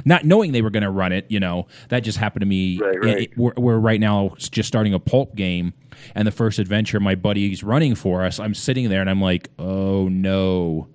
[0.04, 2.80] Not knowing they were going to run it, you know, that just happened to me.
[2.80, 3.18] Right, right.
[3.24, 5.74] It- we're, we're right now just starting a pulp game,
[6.14, 8.40] and the first adventure my buddy's running for us.
[8.40, 10.88] I'm sitting there and I'm like, "Oh no!"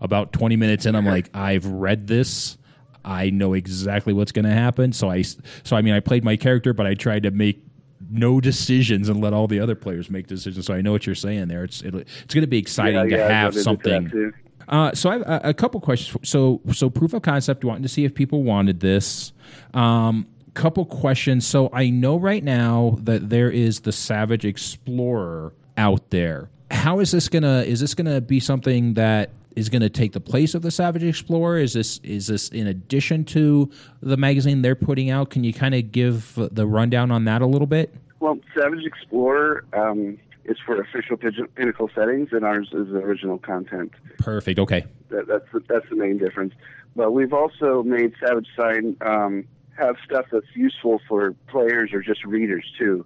[0.00, 2.58] About 20 minutes in, I'm like, "I've read this."
[3.04, 4.92] I know exactly what's going to happen.
[4.92, 7.62] So I, so I mean, I played my character, but I tried to make
[8.10, 10.66] no decisions and let all the other players make decisions.
[10.66, 11.64] So I know what you're saying there.
[11.64, 14.32] It's it, it's going to be exciting Yeah, to yeah, have something.
[14.68, 16.28] Uh, so I have a, a couple questions.
[16.28, 17.64] So so proof of concept.
[17.64, 19.32] Wanting to see if people wanted this.
[19.74, 21.46] Um, couple questions.
[21.46, 26.50] So I know right now that there is the Savage Explorer out there.
[26.70, 27.62] How is this gonna?
[27.62, 31.02] Is this gonna be something that is going to take the place of the Savage
[31.02, 31.58] Explorer?
[31.58, 35.30] Is this is this in addition to the magazine they're putting out?
[35.30, 37.94] Can you kind of give the rundown on that a little bit?
[38.20, 43.92] Well, Savage Explorer um, is for official pinnacle settings, and ours is original content.
[44.18, 44.58] Perfect.
[44.58, 44.84] Okay.
[45.10, 46.54] That, that's the, that's the main difference.
[46.94, 49.44] But we've also made Savage Sign um,
[49.76, 53.04] have stuff that's useful for players or just readers too.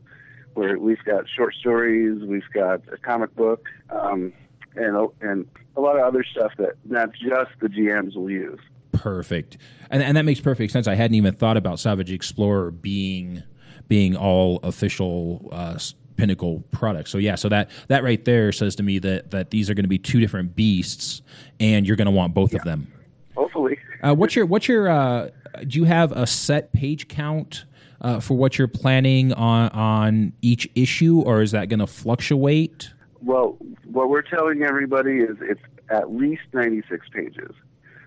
[0.55, 4.33] Where we've got short stories, we've got a comic book, um,
[4.75, 5.47] and and
[5.77, 8.59] a lot of other stuff that not just the GMs will use.
[8.93, 9.59] Perfect,
[9.91, 10.89] and and that makes perfect sense.
[10.89, 13.43] I hadn't even thought about Savage Explorer being
[13.87, 15.79] being all official uh,
[16.17, 17.11] pinnacle products.
[17.11, 19.85] So yeah, so that that right there says to me that that these are going
[19.85, 21.23] to be two different beasts,
[21.61, 22.59] and you're going to want both yeah.
[22.59, 22.93] of them.
[23.37, 23.79] Hopefully.
[24.03, 25.31] Uh, what's your what's your uh,
[25.65, 27.65] do you have a set page count?
[27.99, 32.91] Uh, for what you're planning on on each issue, or is that going to fluctuate?
[33.23, 37.55] Well, what we're telling everybody is it's at least 96 pages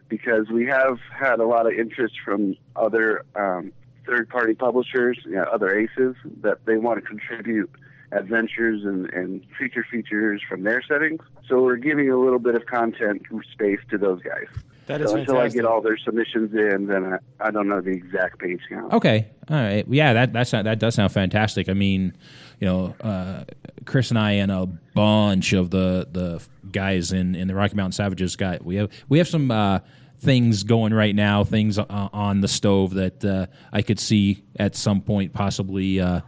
[0.08, 3.72] because we have had a lot of interest from other um,
[4.06, 7.70] third party publishers, you know, other aces, that they want to contribute
[8.12, 11.22] adventures and, and feature features from their settings.
[11.47, 13.22] So we're giving a little bit of content
[13.52, 14.47] space to those guys.
[14.90, 17.80] That is so until I get all their submissions in, then I, I don't know
[17.80, 18.92] the exact page count.
[18.92, 21.70] Okay, all right, yeah, that that's that does sound fantastic.
[21.70, 22.18] I mean,
[22.60, 23.44] you know, uh,
[23.86, 27.92] Chris and I and a bunch of the the guys in in the Rocky Mountain
[27.92, 29.52] Savages got we have we have some.
[29.52, 29.80] Uh,
[30.22, 34.76] things going right now, things uh, on the stove that uh, I could see at
[34.76, 36.20] some point possibly uh,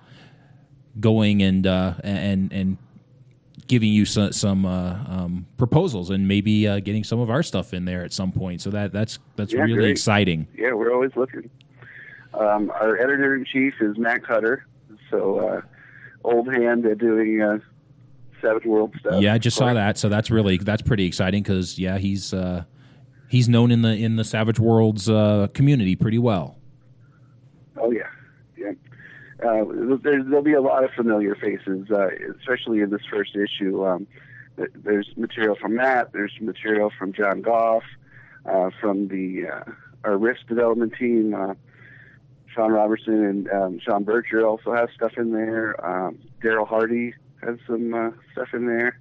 [0.97, 2.77] going and uh, and and
[3.71, 7.73] giving you some, some uh, um, proposals and maybe uh, getting some of our stuff
[7.73, 8.59] in there at some point.
[8.59, 9.91] So that that's that's yeah, really great.
[9.91, 10.45] exciting.
[10.53, 11.49] Yeah, we're always looking.
[12.33, 14.65] Um, our editor in chief is Matt Cutter,
[15.09, 15.61] so uh,
[16.25, 17.59] old hand at doing uh,
[18.41, 19.21] Savage World stuff.
[19.21, 19.97] Yeah, I just saw that.
[19.97, 22.65] So that's really that's pretty exciting because yeah, he's uh,
[23.29, 26.57] he's known in the in the Savage Worlds uh, community pretty well.
[29.41, 29.65] Uh,
[30.03, 33.85] there, will be a lot of familiar faces, uh, especially in this first issue.
[33.85, 34.07] Um,
[34.75, 36.13] there's material from Matt.
[36.13, 37.83] There's material from John Goff,
[38.45, 39.71] uh, from the uh,
[40.03, 41.33] our risk development team.
[41.33, 41.53] Uh,
[42.53, 45.83] Sean Robertson and um, Sean Bircher also have stuff in there.
[45.85, 48.99] Um, Darrell Hardy has some uh, stuff in there.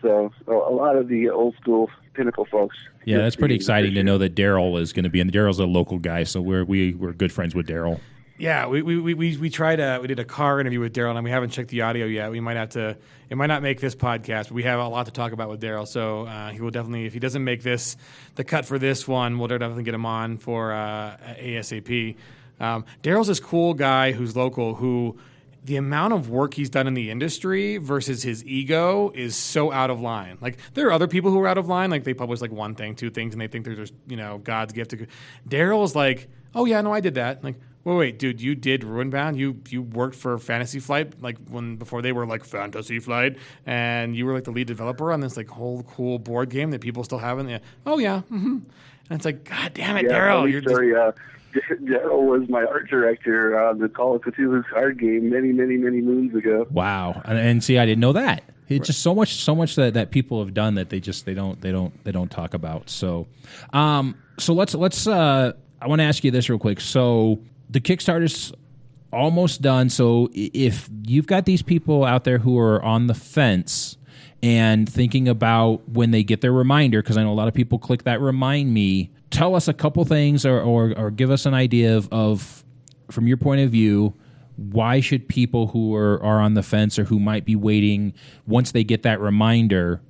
[0.00, 2.76] So, so a lot of the old school pinnacle folks.
[3.04, 5.28] Yeah, that's pretty exciting to know that Darrell is going to be in.
[5.28, 8.00] Darrell's a local guy, so we're we, we're good friends with Darrell.
[8.42, 11.22] Yeah, we we, we, we tried a we did a car interview with Darrell and
[11.22, 12.32] we haven't checked the audio yet.
[12.32, 12.96] We might have to
[13.30, 15.60] it might not make this podcast, but we have a lot to talk about with
[15.60, 15.86] Darrell.
[15.86, 17.96] So uh, he will definitely if he doesn't make this
[18.34, 22.16] the cut for this one, we'll definitely get him on for uh, ASAP.
[22.58, 25.16] Um, Darrell's this cool guy who's local who
[25.64, 29.88] the amount of work he's done in the industry versus his ego is so out
[29.88, 30.38] of line.
[30.40, 32.74] Like there are other people who are out of line, like they publish like one
[32.74, 34.90] thing, two things, and they think they're just you know God's gift.
[34.90, 35.06] to
[35.46, 37.44] Darrell's like, oh yeah, no, I did that.
[37.44, 37.54] Like
[37.84, 39.36] Wait, wait, dude, you did Runebound?
[39.36, 44.14] You you worked for Fantasy Flight like when before they were like Fantasy Flight, and
[44.14, 47.02] you were like the lead developer on this like whole cool board game that people
[47.02, 47.60] still have in there.
[47.84, 48.58] Oh yeah, mm-hmm.
[48.58, 48.64] and
[49.10, 51.10] it's like, God damn it, yeah, Darrell, you're story, uh,
[51.84, 56.00] Darrell was my art director on the Call of Cthulhu card game many, many, many
[56.00, 56.68] moons ago.
[56.70, 58.44] Wow, and, and see, I didn't know that.
[58.68, 58.86] It's right.
[58.86, 61.60] just so much, so much that, that people have done that they just they don't
[61.60, 62.88] they don't they don't talk about.
[62.88, 63.26] So,
[63.72, 65.06] um, so let's let's.
[65.06, 66.80] Uh, I want to ask you this real quick.
[66.80, 67.40] So
[67.72, 68.52] the Kickstarter's
[69.12, 69.88] almost done.
[69.88, 73.96] So if you've got these people out there who are on the fence
[74.42, 77.78] and thinking about when they get their reminder, because I know a lot of people
[77.78, 81.54] click that remind me, tell us a couple things or, or, or give us an
[81.54, 82.64] idea of, of,
[83.10, 84.14] from your point of view,
[84.56, 88.12] why should people who are, are on the fence or who might be waiting
[88.46, 90.00] once they get that reminder,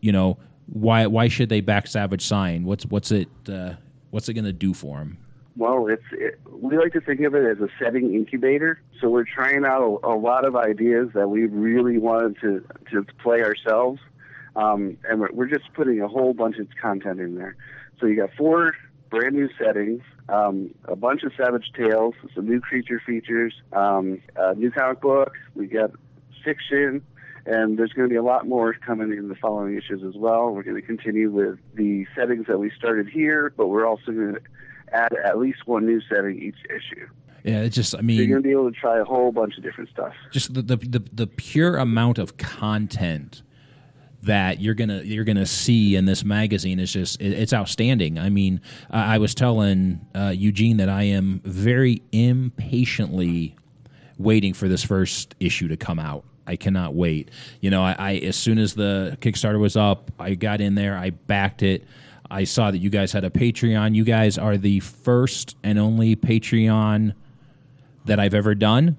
[0.00, 2.64] you know, why why should they back Savage Sign?
[2.64, 3.74] What's what's it uh,
[4.10, 5.18] what's it going to do for them?
[5.56, 8.80] Well, it's it, we like to think of it as a setting incubator.
[9.00, 13.04] So we're trying out a, a lot of ideas that we really wanted to to
[13.22, 14.00] play ourselves,
[14.56, 17.56] um, and we're, we're just putting a whole bunch of content in there.
[18.00, 18.74] So you got four
[19.10, 20.00] brand new settings,
[20.30, 25.34] um, a bunch of Savage Tales, some new creature features, um, a new comic book.
[25.54, 25.90] We got
[26.42, 27.02] fiction,
[27.44, 30.50] and there's going to be a lot more coming in the following issues as well.
[30.50, 34.34] We're going to continue with the settings that we started here, but we're also going
[34.34, 34.40] to
[34.92, 37.06] add at least one new setting each issue.
[37.44, 39.56] Yeah, it's just I mean so you're gonna be able to try a whole bunch
[39.56, 40.12] of different stuff.
[40.30, 43.42] Just the the the, the pure amount of content
[44.22, 48.18] that you're gonna you're gonna see in this magazine is just it, it's outstanding.
[48.18, 53.56] I mean, I, I was telling uh, Eugene that I am very impatiently
[54.18, 56.24] waiting for this first issue to come out.
[56.46, 57.30] I cannot wait.
[57.60, 60.96] You know, I, I as soon as the Kickstarter was up, I got in there,
[60.96, 61.84] I backed it.
[62.32, 63.94] I saw that you guys had a Patreon.
[63.94, 67.12] You guys are the first and only Patreon
[68.06, 68.96] that I've ever done.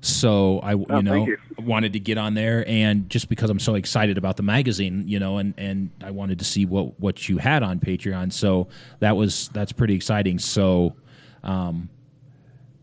[0.00, 1.38] So I, you Oh, know, you.
[1.58, 5.18] wanted to get on there, and just because I'm so excited about the magazine, you
[5.18, 8.32] know, and and I wanted to see what what you had on Patreon.
[8.32, 8.68] So
[9.00, 10.38] that was that's pretty exciting.
[10.38, 10.94] So,
[11.42, 11.88] um,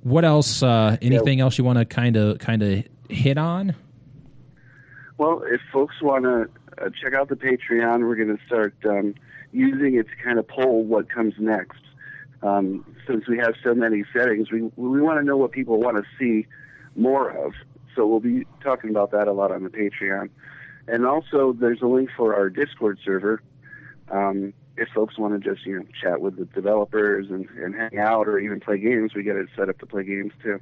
[0.03, 0.61] what else?
[0.61, 3.75] Uh, anything else you want to kind of kind of hit on?
[5.17, 6.49] Well, if folks want to
[6.83, 9.15] uh, check out the Patreon, we're going to start um,
[9.55, 11.79] using it to kind of poll what comes next.
[12.43, 15.97] Um, since we have so many settings, we we want to know what people want
[15.97, 16.47] to see
[16.95, 17.53] more of.
[17.95, 20.29] So we'll be talking about that a lot on the Patreon.
[20.87, 23.41] And also, there's a link for our Discord server.
[24.11, 27.97] Um, if folks want to just you know chat with the developers and, and hang
[27.97, 30.59] out or even play games, we get it set up to play games too.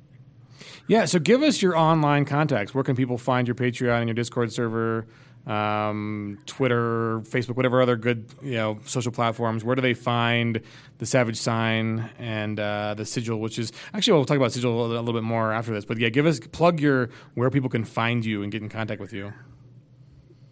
[0.88, 2.74] Yeah, so give us your online contacts.
[2.74, 5.08] Where can people find your Patreon and your Discord server,
[5.46, 9.64] um, Twitter, Facebook, whatever other good you know social platforms?
[9.64, 10.62] Where do they find
[11.00, 13.40] the Savage Sign and uh, the Sigil?
[13.40, 15.86] Which is actually we'll talk about Sigil a little, bit more after this.
[15.86, 19.02] But yeah, give us plug your where people can find you and get in contact
[19.02, 19.34] with you.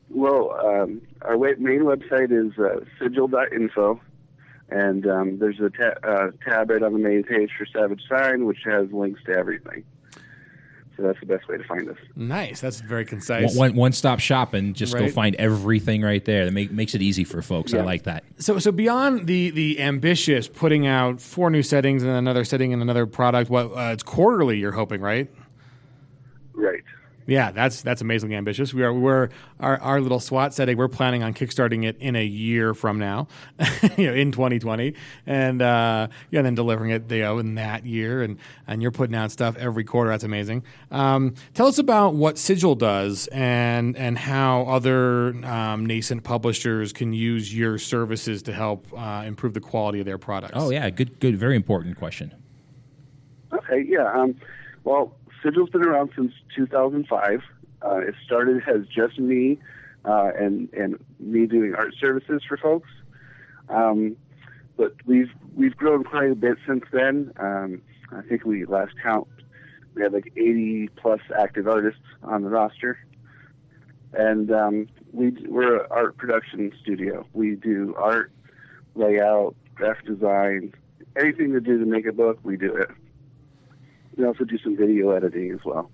[0.09, 4.01] Well, um, our main website is uh, sigil.info,
[4.69, 8.45] and um, there's a ta- uh, tab right on the main page for Savage Sign,
[8.45, 9.85] which has links to everything.
[10.97, 11.97] So that's the best way to find us.
[12.15, 13.55] Nice, that's very concise.
[13.55, 14.65] One one stop shopping.
[14.65, 16.45] and just go find everything right there.
[16.45, 17.73] That make, makes it easy for folks.
[17.73, 18.23] I like that.
[18.37, 22.81] So, so beyond the the ambitious putting out four new settings and another setting and
[22.81, 24.57] another product, what uh, it's quarterly?
[24.59, 25.29] You're hoping, right?
[26.53, 26.83] Right.
[27.27, 28.73] Yeah, that's that's amazingly ambitious.
[28.73, 30.77] We are we're our, our little SWAT setting.
[30.77, 33.27] We're planning on kickstarting it in a year from now,
[33.97, 34.93] you know, in 2020,
[35.25, 38.21] and uh, yeah, and then delivering it you know, in that year.
[38.21, 40.09] And and you're putting out stuff every quarter.
[40.09, 40.63] That's amazing.
[40.89, 47.13] Um, tell us about what Sigil does and and how other um, nascent publishers can
[47.13, 50.53] use your services to help uh, improve the quality of their products.
[50.55, 52.33] Oh yeah, good good very important question.
[53.53, 54.11] Okay, yeah.
[54.13, 54.35] Um,
[54.83, 55.13] well,
[55.43, 57.41] Sigil's been around since 2005.
[57.83, 59.59] Uh, it started as just me
[60.05, 62.89] uh, and and me doing art services for folks.
[63.69, 64.15] Um,
[64.77, 67.31] but we've we've grown quite a bit since then.
[67.37, 67.81] Um,
[68.11, 69.27] I think we last count
[69.93, 72.97] we had like 80 plus active artists on the roster,
[74.13, 77.25] and um, we we're an art production studio.
[77.33, 78.31] We do art,
[78.95, 80.73] layout, graphic design,
[81.19, 82.39] anything to do to make a book.
[82.43, 82.89] We do it.
[84.17, 85.91] We also do some video editing as well.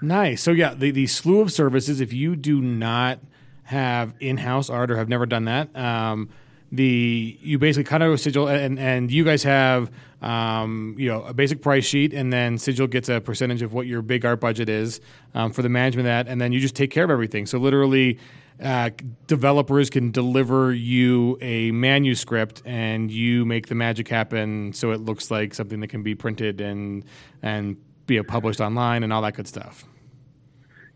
[0.00, 0.42] Nice.
[0.42, 2.00] So yeah, the, the slew of services.
[2.00, 3.18] If you do not
[3.64, 6.28] have in-house art or have never done that, um,
[6.70, 9.90] the you basically cut out a sigil, and and you guys have
[10.20, 13.86] um, you know a basic price sheet, and then sigil gets a percentage of what
[13.86, 15.00] your big art budget is
[15.34, 17.46] um, for the management of that, and then you just take care of everything.
[17.46, 18.18] So literally.
[18.62, 18.90] Uh,
[19.26, 25.30] developers can deliver you a manuscript and you make the magic happen so it looks
[25.30, 27.04] like something that can be printed and
[27.42, 27.76] and
[28.06, 29.84] be published online and all that good stuff.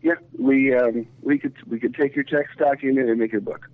[0.01, 3.69] Yeah, we um, we could we could take your text document and make your book.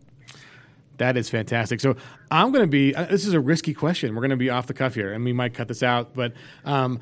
[0.98, 1.80] That is fantastic.
[1.80, 1.96] So
[2.32, 2.94] I'm going to be.
[2.94, 4.16] Uh, this is a risky question.
[4.16, 6.14] We're going to be off the cuff here, and we might cut this out.
[6.14, 6.34] But
[6.66, 7.00] um,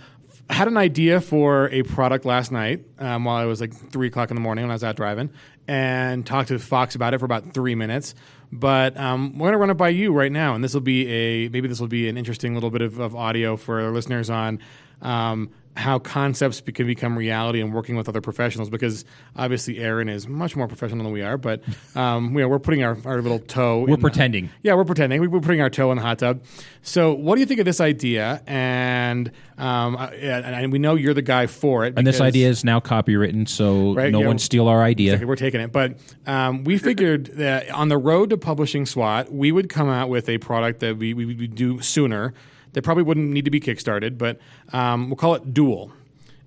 [0.49, 4.07] I had an idea for a product last night um, while I was like three
[4.07, 5.31] o'clock in the morning when I was out driving,
[5.67, 8.13] and talked to Fox about it for about three minutes.
[8.51, 11.07] But um, we're going to run it by you right now, and this will be
[11.07, 14.29] a maybe this will be an interesting little bit of, of audio for our listeners
[14.29, 14.59] on.
[15.01, 19.03] Um, how concepts can become reality and working with other professionals because
[19.35, 21.61] obviously Aaron is much more professional than we are, but
[21.95, 23.79] um, you know, we're putting our, our little toe.
[23.81, 24.49] We're in the- pretending.
[24.63, 25.19] yeah, we're pretending.
[25.21, 26.43] We- We're putting our toe in the hot tub.
[26.81, 28.41] So, what do you think of this idea?
[28.47, 31.93] And um, uh, and we know you're the guy for it.
[31.97, 35.15] And this idea is now copywritten, so Right, no one steal our idea.
[35.15, 35.71] Okay, we're taking it.
[35.71, 35.97] But
[36.27, 40.29] um, we figured that on the road to publishing SWAT, we would come out with
[40.29, 42.33] a product that we, we would do sooner.
[42.75, 44.37] That probably wouldn't need to be kickstarted, but
[44.73, 45.93] um, we'll call it Duel.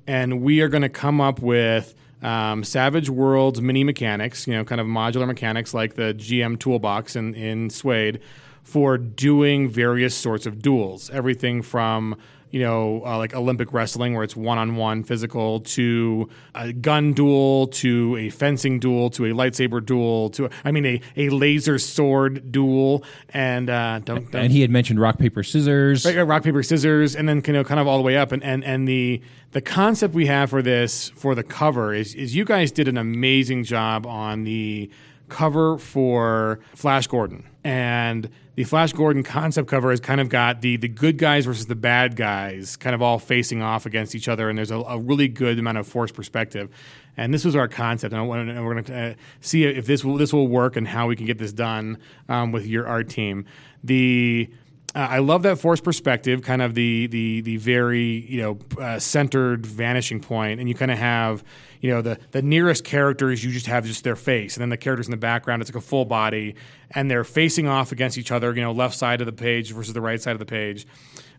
[0.06, 4.62] And we are going to come up with um, Savage Worlds mini mechanics, you know,
[4.62, 8.20] kind of modular mechanics like the GM toolbox in, in SWADE
[8.62, 11.08] for doing various sorts of duels.
[11.10, 12.14] Everything from
[12.50, 18.16] you know, uh, like Olympic wrestling, where it's one-on-one physical, to a gun duel, to
[18.16, 23.04] a fencing duel, to a lightsaber duel, to I mean a, a laser sword duel,
[23.30, 26.04] and uh, don't, don't And he had mentioned rock paper scissors.
[26.04, 28.32] Right, rock paper scissors, and then you know, kind of all the way up.
[28.32, 29.20] And, and and the
[29.52, 32.98] the concept we have for this for the cover is is you guys did an
[32.98, 34.90] amazing job on the
[35.28, 40.76] cover for Flash Gordon, and the Flash Gordon concept cover has kind of got the
[40.76, 44.50] the good guys versus the bad guys, kind of all facing off against each other,
[44.50, 46.68] and there's a, a really good amount of force perspective.
[47.16, 50.32] And this was our concept, and, we're going to uh, see if this will this
[50.32, 51.98] will work and how we can get this done
[52.28, 53.44] um, with your art team.
[53.84, 54.50] The
[54.98, 58.98] uh, I love that forced perspective, kind of the the the very you know uh,
[58.98, 61.44] centered vanishing point, and you kind of have
[61.80, 64.76] you know the the nearest characters you just have just their face, and then the
[64.76, 66.56] characters in the background it's like a full body,
[66.90, 69.94] and they're facing off against each other, you know, left side of the page versus
[69.94, 70.84] the right side of the page.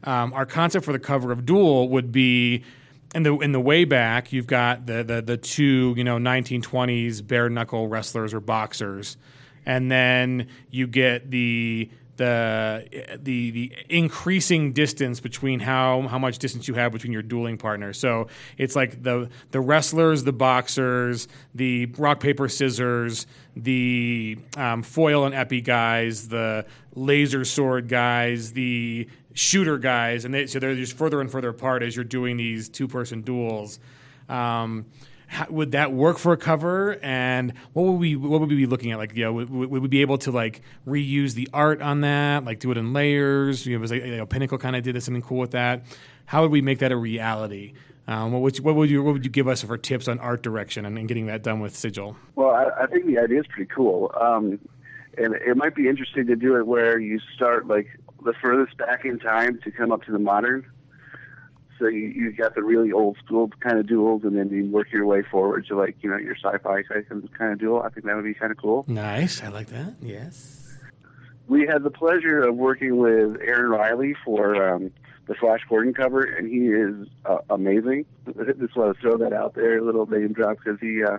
[0.06, 2.64] Um, our concept for the cover of Duel would be
[3.14, 7.28] in the in the way back, you've got the the the two you know 1920s
[7.28, 9.18] bare knuckle wrestlers or boxers,
[9.66, 11.90] and then you get the
[12.20, 17.58] the the the increasing distance between how how much distance you have between your dueling
[17.58, 17.98] partners.
[17.98, 25.26] So it's like the the wrestlers, the boxers, the rock paper scissors, the um, foil
[25.26, 30.98] and epee guys, the laser sword guys, the shooter guys, and they, so they're just
[30.98, 33.80] further and further apart as you're doing these two person duels.
[34.28, 34.88] Um,
[35.30, 36.98] how, would that work for a cover?
[37.04, 38.98] And what would we what would we be looking at?
[38.98, 42.46] Like, you know, would, would we be able to like reuse the art on that?
[42.46, 43.66] Like, do it in layers?
[43.66, 45.84] You know, was like, you know, Pinnacle kind of did something cool with that.
[46.26, 47.74] How would we make that a reality?
[48.08, 50.18] Um, what, would you, what would you what would you give us for tips on
[50.18, 52.18] art direction and, and getting that done with Sigil?
[52.36, 54.60] Well, I, I think the idea is pretty cool, um,
[55.16, 57.88] and it might be interesting to do it where you start like
[58.26, 60.66] the furthest back in time to come up to the modern
[61.80, 64.92] so you, you got the really old school kind of duels, and then you work
[64.92, 67.82] your way forward to like you know your sci-fi kind of duel.
[67.82, 68.86] I think that would be kind of cool.
[68.88, 69.96] Nice, I like that.
[70.02, 70.78] Yes.
[71.48, 74.92] We had the pleasure of working with Aaron Riley for um,
[75.26, 78.06] the Flash Gordon cover, and he is uh, amazing.
[78.60, 81.18] Just want to throw that out there, a little name drop, because he uh,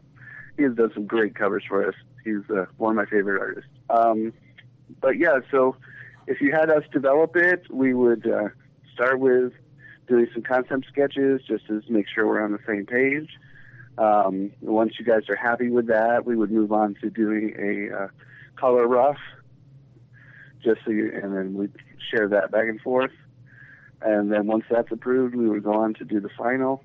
[0.56, 1.94] he has done some great covers for us.
[2.22, 3.70] He's uh, one of my favorite artists.
[3.88, 4.32] Um,
[5.00, 5.76] but yeah, so
[6.26, 8.48] if you had us develop it, we would uh,
[8.92, 9.52] start with
[10.10, 13.30] doing some concept sketches just to make sure we're on the same page.
[13.96, 17.96] Um, once you guys are happy with that, we would move on to doing a
[17.96, 18.08] uh,
[18.56, 19.18] color rough,
[20.62, 21.72] just so you, and then we'd
[22.10, 23.12] share that back and forth.
[24.02, 26.82] And then once that's approved, we would go on to do the final,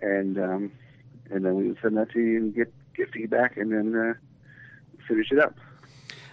[0.00, 0.72] and um,
[1.30, 4.14] and then we would send that to you and get get feedback, and then uh,
[5.08, 5.56] finish it up.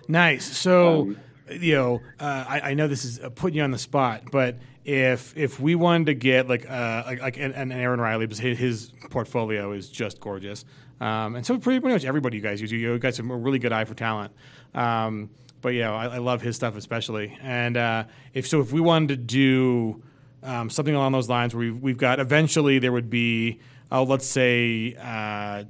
[0.08, 0.46] Nice.
[0.46, 1.02] So.
[1.02, 1.18] Um,
[1.52, 4.56] you know, uh, I, I, know this is putting you on the spot, but
[4.86, 8.58] if if we wanted to get like uh, like, like an, Aaron Riley, because his,
[8.58, 10.66] his portfolio is just gorgeous,
[11.00, 13.60] um, and so pretty, pretty much everybody you guys use, you, you have a really
[13.60, 14.34] good eye for talent.
[14.74, 15.30] Um,
[15.62, 17.38] but yeah, I, I, love his stuff especially.
[17.42, 20.04] And uh, if so, if we wanted to do
[20.44, 23.60] um, something along those lines, where we've, we've got eventually there would be,
[23.92, 25.64] uh, let's say, uh,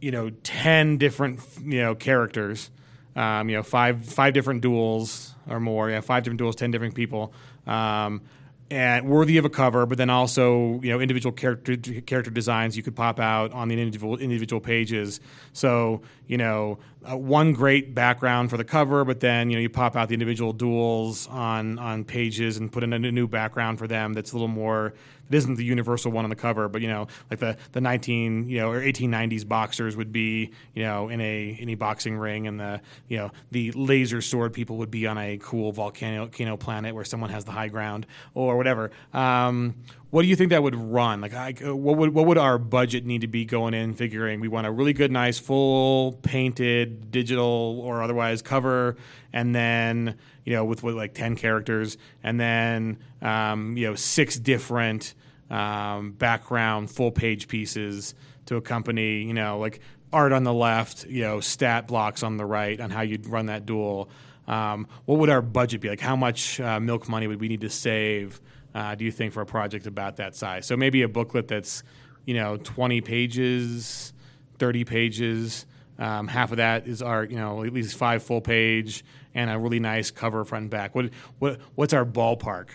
[0.00, 2.70] you know, ten different you know characters.
[3.14, 5.90] Um, you know, five five different duels or more.
[5.90, 7.32] Yeah, five different duels, ten different people.
[7.66, 8.22] Um,
[8.70, 12.82] and worthy of a cover, but then also you know individual character character designs you
[12.82, 15.20] could pop out on the individual individual pages.
[15.52, 19.68] So you know uh, one great background for the cover, but then you know you
[19.68, 23.86] pop out the individual duels on on pages and put in a new background for
[23.86, 24.94] them that's a little more
[25.28, 28.48] it isn't the universal one on the cover, but you know, like the the 19
[28.48, 32.60] you know or 1890s boxers would be you know in a any boxing ring, and
[32.60, 36.94] the you know the laser sword people would be on a cool volcano, volcano planet
[36.94, 38.90] where someone has the high ground or whatever.
[39.12, 39.74] Um,
[40.16, 41.20] what do you think that would run?
[41.20, 43.92] Like, I, what would what would our budget need to be going in?
[43.92, 48.96] Figuring we want a really good, nice, full painted digital or otherwise cover,
[49.34, 54.38] and then you know with, with like ten characters, and then um, you know six
[54.38, 55.12] different
[55.50, 58.14] um, background full page pieces
[58.46, 59.80] to accompany you know like
[60.14, 63.46] art on the left, you know stat blocks on the right on how you'd run
[63.46, 64.08] that duel.
[64.48, 65.90] Um, what would our budget be?
[65.90, 68.40] Like, how much uh, milk money would we need to save?
[68.76, 70.66] Uh, do you think for a project about that size?
[70.66, 71.82] So maybe a booklet that's
[72.26, 74.12] you know 20 pages,
[74.58, 75.64] 30 pages.
[75.98, 79.02] Um, half of that is our you know at least five full page
[79.34, 80.94] and a really nice cover front and back.
[80.94, 81.08] What
[81.38, 82.66] what what's our ballpark?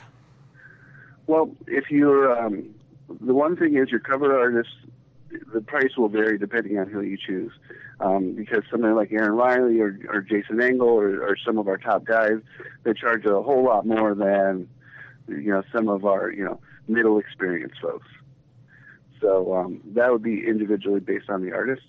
[1.27, 2.73] Well, if you're um,
[3.19, 4.71] the one thing is your cover artist,
[5.53, 7.51] the price will vary depending on who you choose.
[7.99, 11.77] Um, because somebody like Aaron Riley or, or Jason Engle or, or some of our
[11.77, 12.39] top guys,
[12.81, 14.67] they charge a whole lot more than
[15.27, 18.07] you know some of our you know middle experience folks.
[19.19, 21.83] So um, that would be individually based on the artist.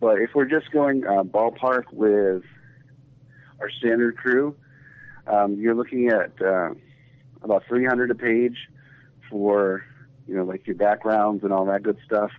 [0.00, 2.42] But if we're just going uh, ballpark with
[3.60, 4.54] our standard crew,
[5.26, 6.70] um, you're looking at uh,
[7.42, 8.56] about 300 a page
[9.30, 9.84] for
[10.26, 12.30] you know like your backgrounds and all that good stuff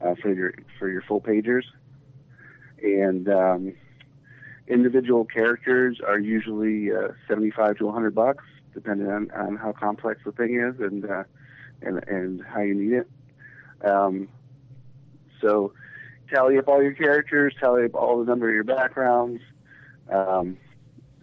[0.00, 1.64] uh, for your for your full pagers,
[2.82, 3.72] and um,
[4.68, 8.44] individual characters are usually uh, 75 to 100 bucks,
[8.74, 11.24] depending on, on how complex the thing is and uh,
[11.82, 13.08] and and how you need it.
[13.86, 14.28] Um,
[15.40, 15.72] so
[16.32, 19.40] tally up all your characters, tally up all the number of your backgrounds,
[20.10, 20.56] um,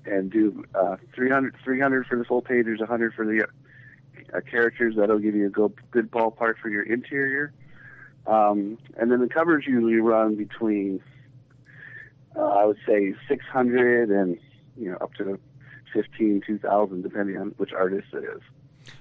[0.05, 3.47] and do uh, 300, 300 for the full pagers, 100 for the
[4.33, 4.95] uh, characters.
[4.97, 7.53] That'll give you a go, good ballpark for your interior.
[8.27, 11.01] Um, and then the covers usually run between,
[12.35, 14.37] uh, I would say, 600 and
[14.77, 15.39] you know up to
[15.93, 18.41] 15, 2,000, depending on which artist it is.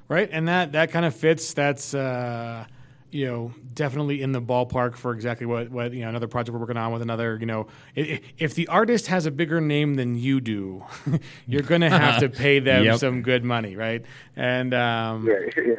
[0.09, 1.55] Right, and that that kind of fits.
[1.55, 2.66] That's uh,
[3.11, 6.61] you know definitely in the ballpark for exactly what what you know another project we're
[6.61, 7.36] working on with another.
[7.41, 10.84] You know, if, if the artist has a bigger name than you do,
[11.47, 12.99] you're going to have to pay them Yep.
[12.99, 14.05] some good money, right?
[14.36, 15.74] And um, Yeah, yeah.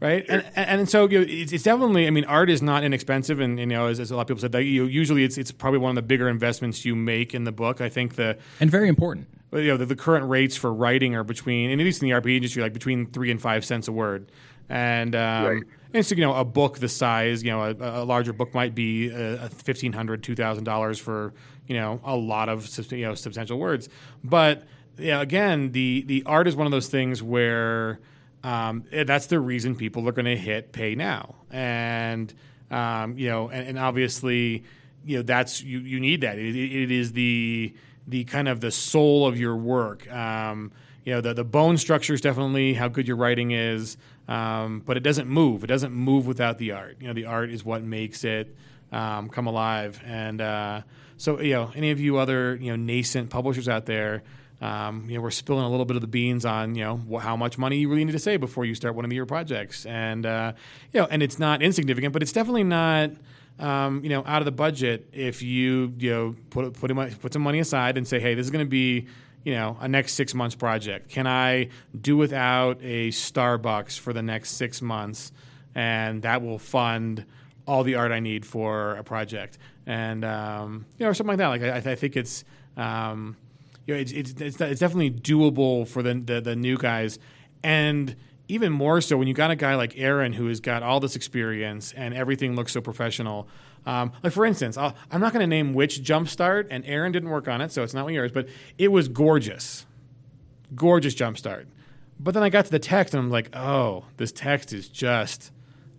[0.00, 0.24] Right?
[0.28, 2.06] And, and and so you know, it's, it's definitely.
[2.06, 4.28] I mean, art is not inexpensive, and, and, you know, as, as a lot of
[4.28, 7.34] people said, that you usually it's it's probably one of the bigger investments you make
[7.34, 7.80] in the book.
[7.80, 9.28] I think the and very important.
[9.52, 12.14] you know the, the current rates for writing are between, and at least in the
[12.14, 14.30] RP industry, like between three and five cents a word,
[14.68, 15.62] and um, Right.
[15.92, 18.74] and so you know a book the size, you know, a, a larger book might
[18.74, 21.32] be a, a fifteen hundred, two thousand dollars for
[21.66, 23.88] you know a lot of you know substantial words,
[24.22, 24.64] but
[24.98, 27.98] yeah, again, the the art is one of those things where
[28.44, 32.32] um, that's the reason people are going to hit pay now, and
[32.70, 34.64] um, you know, and, and obviously,
[35.04, 36.38] you know, that's you you need that.
[36.38, 37.74] It, it, it is the
[38.06, 40.10] the kind of the soul of your work.
[40.12, 40.72] Um,
[41.04, 43.96] you know, the the bone structure is definitely how good your writing is,
[44.28, 45.64] um, but it doesn't move.
[45.64, 46.96] It doesn't move without the art.
[47.00, 48.54] You know, the art is what makes it
[48.92, 50.00] um, come alive.
[50.04, 50.82] And uh,
[51.16, 54.22] so, you know, any of you other you know nascent publishers out there.
[54.64, 57.36] Um, you know, we're spilling a little bit of the beans on, you know, how
[57.36, 60.24] much money you really need to save before you start one of your projects, and
[60.24, 60.54] uh,
[60.90, 63.10] you know, and it's not insignificant, but it's definitely not,
[63.58, 67.42] um, you know, out of the budget if you, you know, put put put some
[67.42, 69.06] money aside and say, hey, this is going to be,
[69.44, 71.10] you know, a next six months project.
[71.10, 71.68] Can I
[72.00, 75.30] do without a Starbucks for the next six months,
[75.74, 77.26] and that will fund
[77.66, 81.38] all the art I need for a project, and um, you know, or something like
[81.38, 81.48] that.
[81.48, 82.44] Like I, I think it's.
[82.78, 83.36] Um,
[83.86, 87.18] you know, it's, it's, it's, it's definitely doable for the, the, the new guys.
[87.62, 88.16] And
[88.48, 91.16] even more so when you got a guy like Aaron who has got all this
[91.16, 93.48] experience and everything looks so professional.
[93.86, 97.28] Um, like, for instance, I'll, I'm not going to name which Jumpstart, and Aaron didn't
[97.30, 99.86] work on it, so it's not one yours, but it was gorgeous.
[100.74, 101.66] Gorgeous Jumpstart.
[102.18, 105.50] But then I got to the text and I'm like, oh, this text is just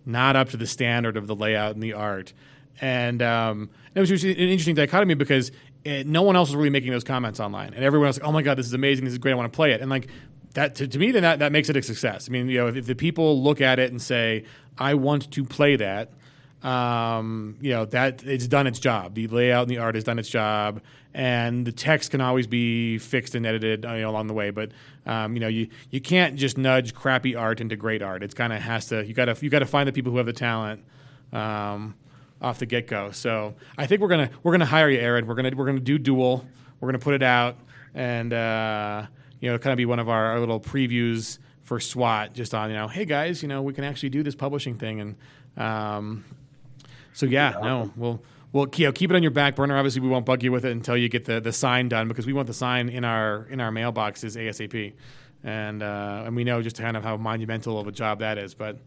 [0.04, 2.32] not up to the standard of the layout and the art.
[2.80, 5.50] And um, it was an interesting dichotomy because
[5.86, 8.32] uh no one else was really making those comments online, and everyone else like, "Oh
[8.32, 9.04] my god, this is amazing!
[9.04, 9.32] This is great!
[9.32, 10.08] I want to play it." And like
[10.54, 12.28] that to, to me, then that, that makes it a success.
[12.28, 14.44] I mean, you know, if, if the people look at it and say,
[14.78, 16.10] "I want to play that,"
[16.62, 19.14] um, you know, that it's done its job.
[19.14, 20.80] The layout and the art has done its job,
[21.14, 24.50] and the text can always be fixed and edited you know, along the way.
[24.50, 24.72] But
[25.04, 28.22] um, you know, you you can't just nudge crappy art into great art.
[28.22, 29.06] It's kind of has to.
[29.06, 30.84] You got to you got to find the people who have the talent.
[31.32, 31.94] Um,
[32.40, 33.10] off the get go.
[33.12, 35.26] So I think we're gonna we're gonna hire you, Aaron.
[35.26, 36.44] We're gonna we're gonna do Duel.
[36.80, 37.56] We're gonna put it out
[37.94, 39.06] and uh,
[39.40, 42.70] you know kind of be one of our, our little previews for SWADE, just on
[42.70, 45.16] you know, hey guys, you know we can actually do this publishing thing and
[45.56, 46.24] um,
[47.12, 48.22] so yeah, no, we'll.
[48.52, 49.76] We'll you know, keep it on your back burner.
[49.76, 52.26] Obviously, we won't bug you with it until you get the, the sign done because
[52.26, 54.94] we want the sign in our in our mailboxes ASAP,
[55.44, 58.54] and uh, and we know just kind of how monumental of a job that is.
[58.54, 58.78] But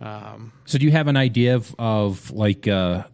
[0.00, 3.04] um, So do you have an idea of, of like uh,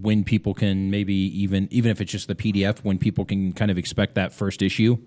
[0.00, 3.70] when people can maybe even even if it's just the PDF when people can kind
[3.70, 4.98] of expect that first issue?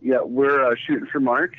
[0.00, 1.54] Yeah, we're uh, shooting for March.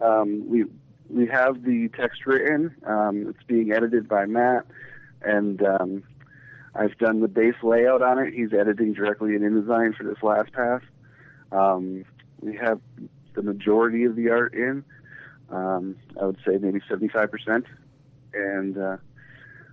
[0.00, 0.64] Um, we
[1.08, 2.74] we have the text written.
[2.86, 4.66] Um, it's being edited by Matt,
[5.22, 6.02] and um,
[6.74, 8.34] I've done the base layout on it.
[8.34, 10.80] He's editing directly in InDesign for this last pass.
[11.52, 12.04] Um,
[12.40, 12.80] we have
[13.34, 14.84] the majority of the art in.
[15.54, 17.66] Um, I would say maybe seventy-five percent,
[18.32, 18.96] and uh,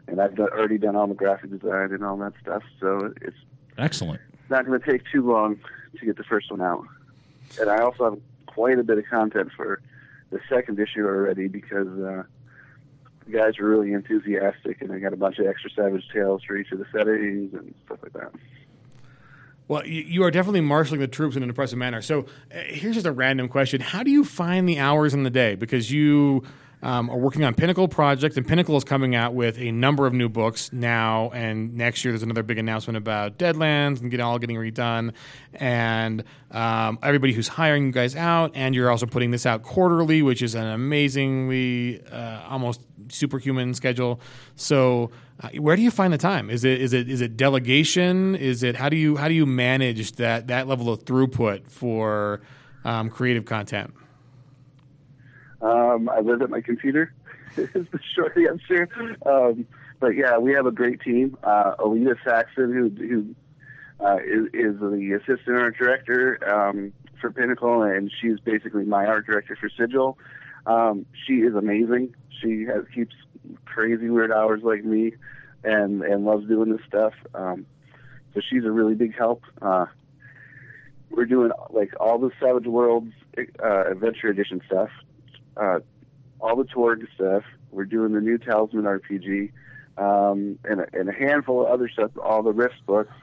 [0.08, 2.62] and I've done, already done all the graphic design and all that stuff.
[2.80, 3.36] So it's
[3.78, 4.22] Excellent.
[4.50, 5.60] not going to take too long
[6.00, 6.86] to get the first one out.
[7.60, 9.82] And I also have quite a bit of content for
[10.30, 12.24] the second issue already because uh,
[13.26, 16.58] the guys were really enthusiastic, and I got a bunch of extra Savage Tales for
[16.58, 18.32] each of the settings and stuff like that.
[19.72, 22.02] Well, you, are definitely marshaling the troops in an impressive manner.
[22.02, 25.30] So, uh, here's just a random question: How do you find the hours in the
[25.30, 25.56] day?
[25.56, 26.44] Because you
[26.84, 30.14] um, are working on Pinnacle project, and Pinnacle is coming out with a number of
[30.14, 34.40] new books now, and next year there's another big announcement about Deadlands and get all
[34.40, 35.14] getting redone,
[35.54, 40.22] and um, everybody who's hiring you guys out, and you're also putting this out quarterly,
[40.22, 44.20] which is an amazingly uh, almost superhuman schedule.
[44.56, 45.12] So,
[45.42, 46.50] uh, where do you find the time?
[46.50, 48.36] Is it is it is it delegation?
[48.36, 52.42] Is it how do you how do you manage that that level of throughput for
[52.84, 53.94] um, creative content?
[55.62, 57.14] Um, I live at my computer.
[57.58, 58.88] is the short answer.
[59.26, 59.68] Um,
[60.00, 61.38] but yeah, we have a great team.
[61.44, 61.74] Uh,
[62.24, 63.36] Saxon, who who
[64.06, 69.26] uh, is, is the assistant art director um, for Pinnacle, and she's basically my art
[69.26, 70.18] director for Sigil.
[70.66, 72.16] Um, she is amazing.
[72.42, 73.16] She has keeps
[73.66, 75.14] crazy weird hours like me,
[75.64, 77.14] and and loves doing this stuff.
[77.36, 77.66] Um,
[78.34, 79.44] so she's a really big help.
[79.62, 79.86] Uh,
[81.10, 84.90] we're doing like all the Savage Worlds uh, Adventure Edition stuff,
[85.58, 85.80] uh,
[86.40, 87.44] all the Torg stuff.
[87.72, 89.52] We're doing the new Talisman RPG,
[89.98, 92.12] um, and, a, and a handful of other stuff.
[92.22, 93.14] All the Rift books.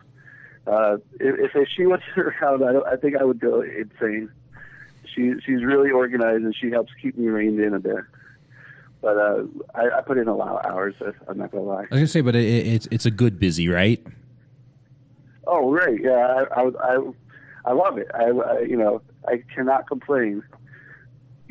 [0.67, 4.31] Uh, if, if she wasn't around, I, I think I would go insane.
[5.15, 8.05] She she's really organized and she helps keep me reined in a bit.
[9.01, 10.95] But uh, I, I put in a lot of hours.
[11.29, 11.75] I'm not gonna lie.
[11.75, 14.05] I was gonna say, but it, it's it's a good busy, right?
[15.47, 15.99] Oh, right.
[16.01, 16.99] Yeah, I I I,
[17.65, 18.09] I love it.
[18.15, 20.43] I, I you know I cannot complain,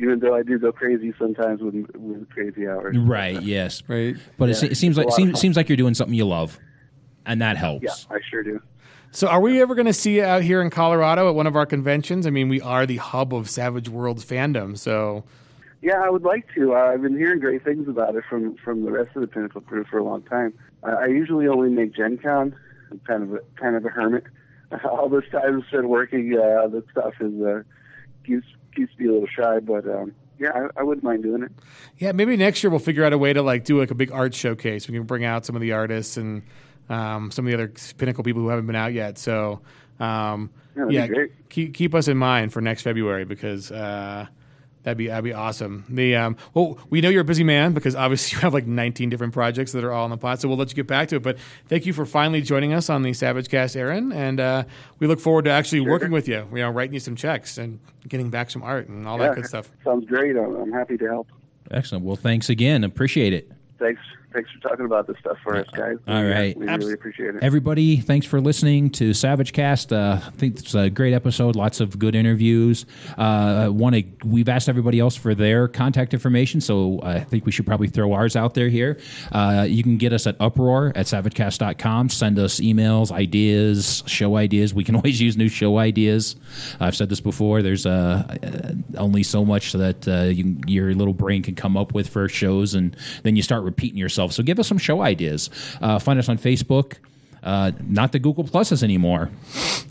[0.00, 2.96] even though I do go crazy sometimes with with crazy hours.
[2.98, 3.40] Right.
[3.48, 3.82] Yes.
[3.88, 4.16] Right.
[4.38, 5.76] But it, Yeah, se- it seems like it's a lot of seems, seems like you're
[5.76, 6.58] doing something you love,
[7.26, 7.84] and that helps.
[7.84, 8.60] Yeah, I sure do.
[9.10, 11.56] So, are we ever going to see you out here in Colorado at one of
[11.56, 12.26] our conventions?
[12.26, 14.76] I mean, we are the hub of Savage Worlds fandom.
[14.76, 15.24] So,
[15.80, 16.74] Yeah, I would like to.
[16.74, 19.62] Uh, I've been hearing great things about it from from the rest of the Pinnacle
[19.62, 20.52] crew for a long time.
[20.82, 22.54] Uh, I usually only make Gen Con.
[22.90, 24.24] I'm kind of a, kind of a hermit.
[24.84, 27.62] All this time spent working, uh, the stuff is uh,
[28.28, 29.60] keeps to be a little shy.
[29.60, 31.52] But um, yeah, I, I wouldn't mind doing it.
[31.98, 34.12] yeah, maybe next year we'll figure out a way to like do like a big
[34.12, 34.88] art showcase.
[34.88, 36.42] We can bring out some of the artists and
[36.88, 39.18] um, some of the other Pinnacle people who haven't been out yet.
[39.18, 39.60] So,
[40.00, 43.70] um, Yeah, yeah, keep keep us in mind for next February because.
[43.70, 44.26] Uh,
[44.88, 45.84] That'd be that'd be awesome.
[45.90, 49.10] The um, well, we know you're a busy man because obviously you have like 19
[49.10, 50.40] different projects that are all in the pot.
[50.40, 51.22] So we'll let you get back to it.
[51.22, 51.36] But
[51.66, 54.64] thank you for finally joining us on the Savage Cast, Aaron, and uh,
[54.98, 56.48] we look forward to actually working with you.
[56.50, 59.34] You know, writing you some checks and getting back some art and all yeah, that
[59.34, 59.70] good stuff.
[59.84, 60.38] Sounds great.
[60.38, 61.28] I'm, I'm happy to help.
[61.70, 62.02] Excellent.
[62.02, 62.82] Well, thanks again.
[62.82, 63.52] Appreciate it.
[63.78, 64.00] Thanks.
[64.38, 65.96] Thanks for talking about this stuff for us, guys.
[66.06, 66.56] All We- right.
[66.56, 67.42] we Abs- really appreciate it.
[67.42, 69.92] Everybody, thanks for listening to Savage Cast.
[69.92, 71.56] Uh, I think it's a great episode.
[71.56, 72.86] Lots of good interviews.
[73.16, 74.04] Uh, Want to?
[74.24, 78.12] We've asked everybody else for their contact information, so I think we should probably throw
[78.12, 78.98] ours out there here.
[79.32, 82.08] Uh, you can get us at uproar at savagecast.com.
[82.08, 84.72] Send us emails, ideas, show ideas.
[84.72, 86.36] We can always use new show ideas.
[86.78, 87.60] I've said this before.
[87.62, 91.92] There's uh, uh, only so much that uh, you, your little brain can come up
[91.92, 94.27] with for shows, and then you start repeating yourself.
[94.30, 95.50] So give us some show ideas.
[95.80, 96.94] Uh, find us on Facebook.
[97.42, 99.30] Uh, not the Google Pluses anymore.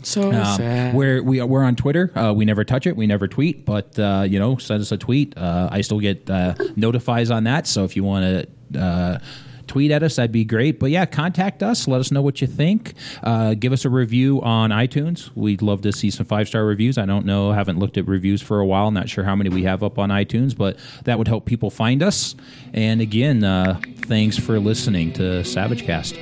[0.02, 0.94] So Um, sad.
[0.94, 2.12] we're we are, we're on Twitter.
[2.14, 2.94] Uh, we never touch it.
[2.94, 3.64] We never tweet.
[3.64, 5.36] But uh, you know, send us a tweet.
[5.36, 7.66] Uh, I still get uh, notifies on that.
[7.66, 9.20] So if you want to.
[9.68, 10.80] Tweet at us, that'd be great.
[10.80, 11.86] But yeah, contact us.
[11.86, 12.94] Let us know what you think.
[13.22, 15.30] Uh, give us a review on iTunes.
[15.36, 16.98] We'd love to see some five star reviews.
[16.98, 18.90] I don't know, haven't looked at reviews for a while.
[18.90, 22.02] Not sure how many we have up on iTunes, but that would help people find
[22.02, 22.34] us.
[22.72, 26.16] And again, uh, thanks for listening to Savage Cast.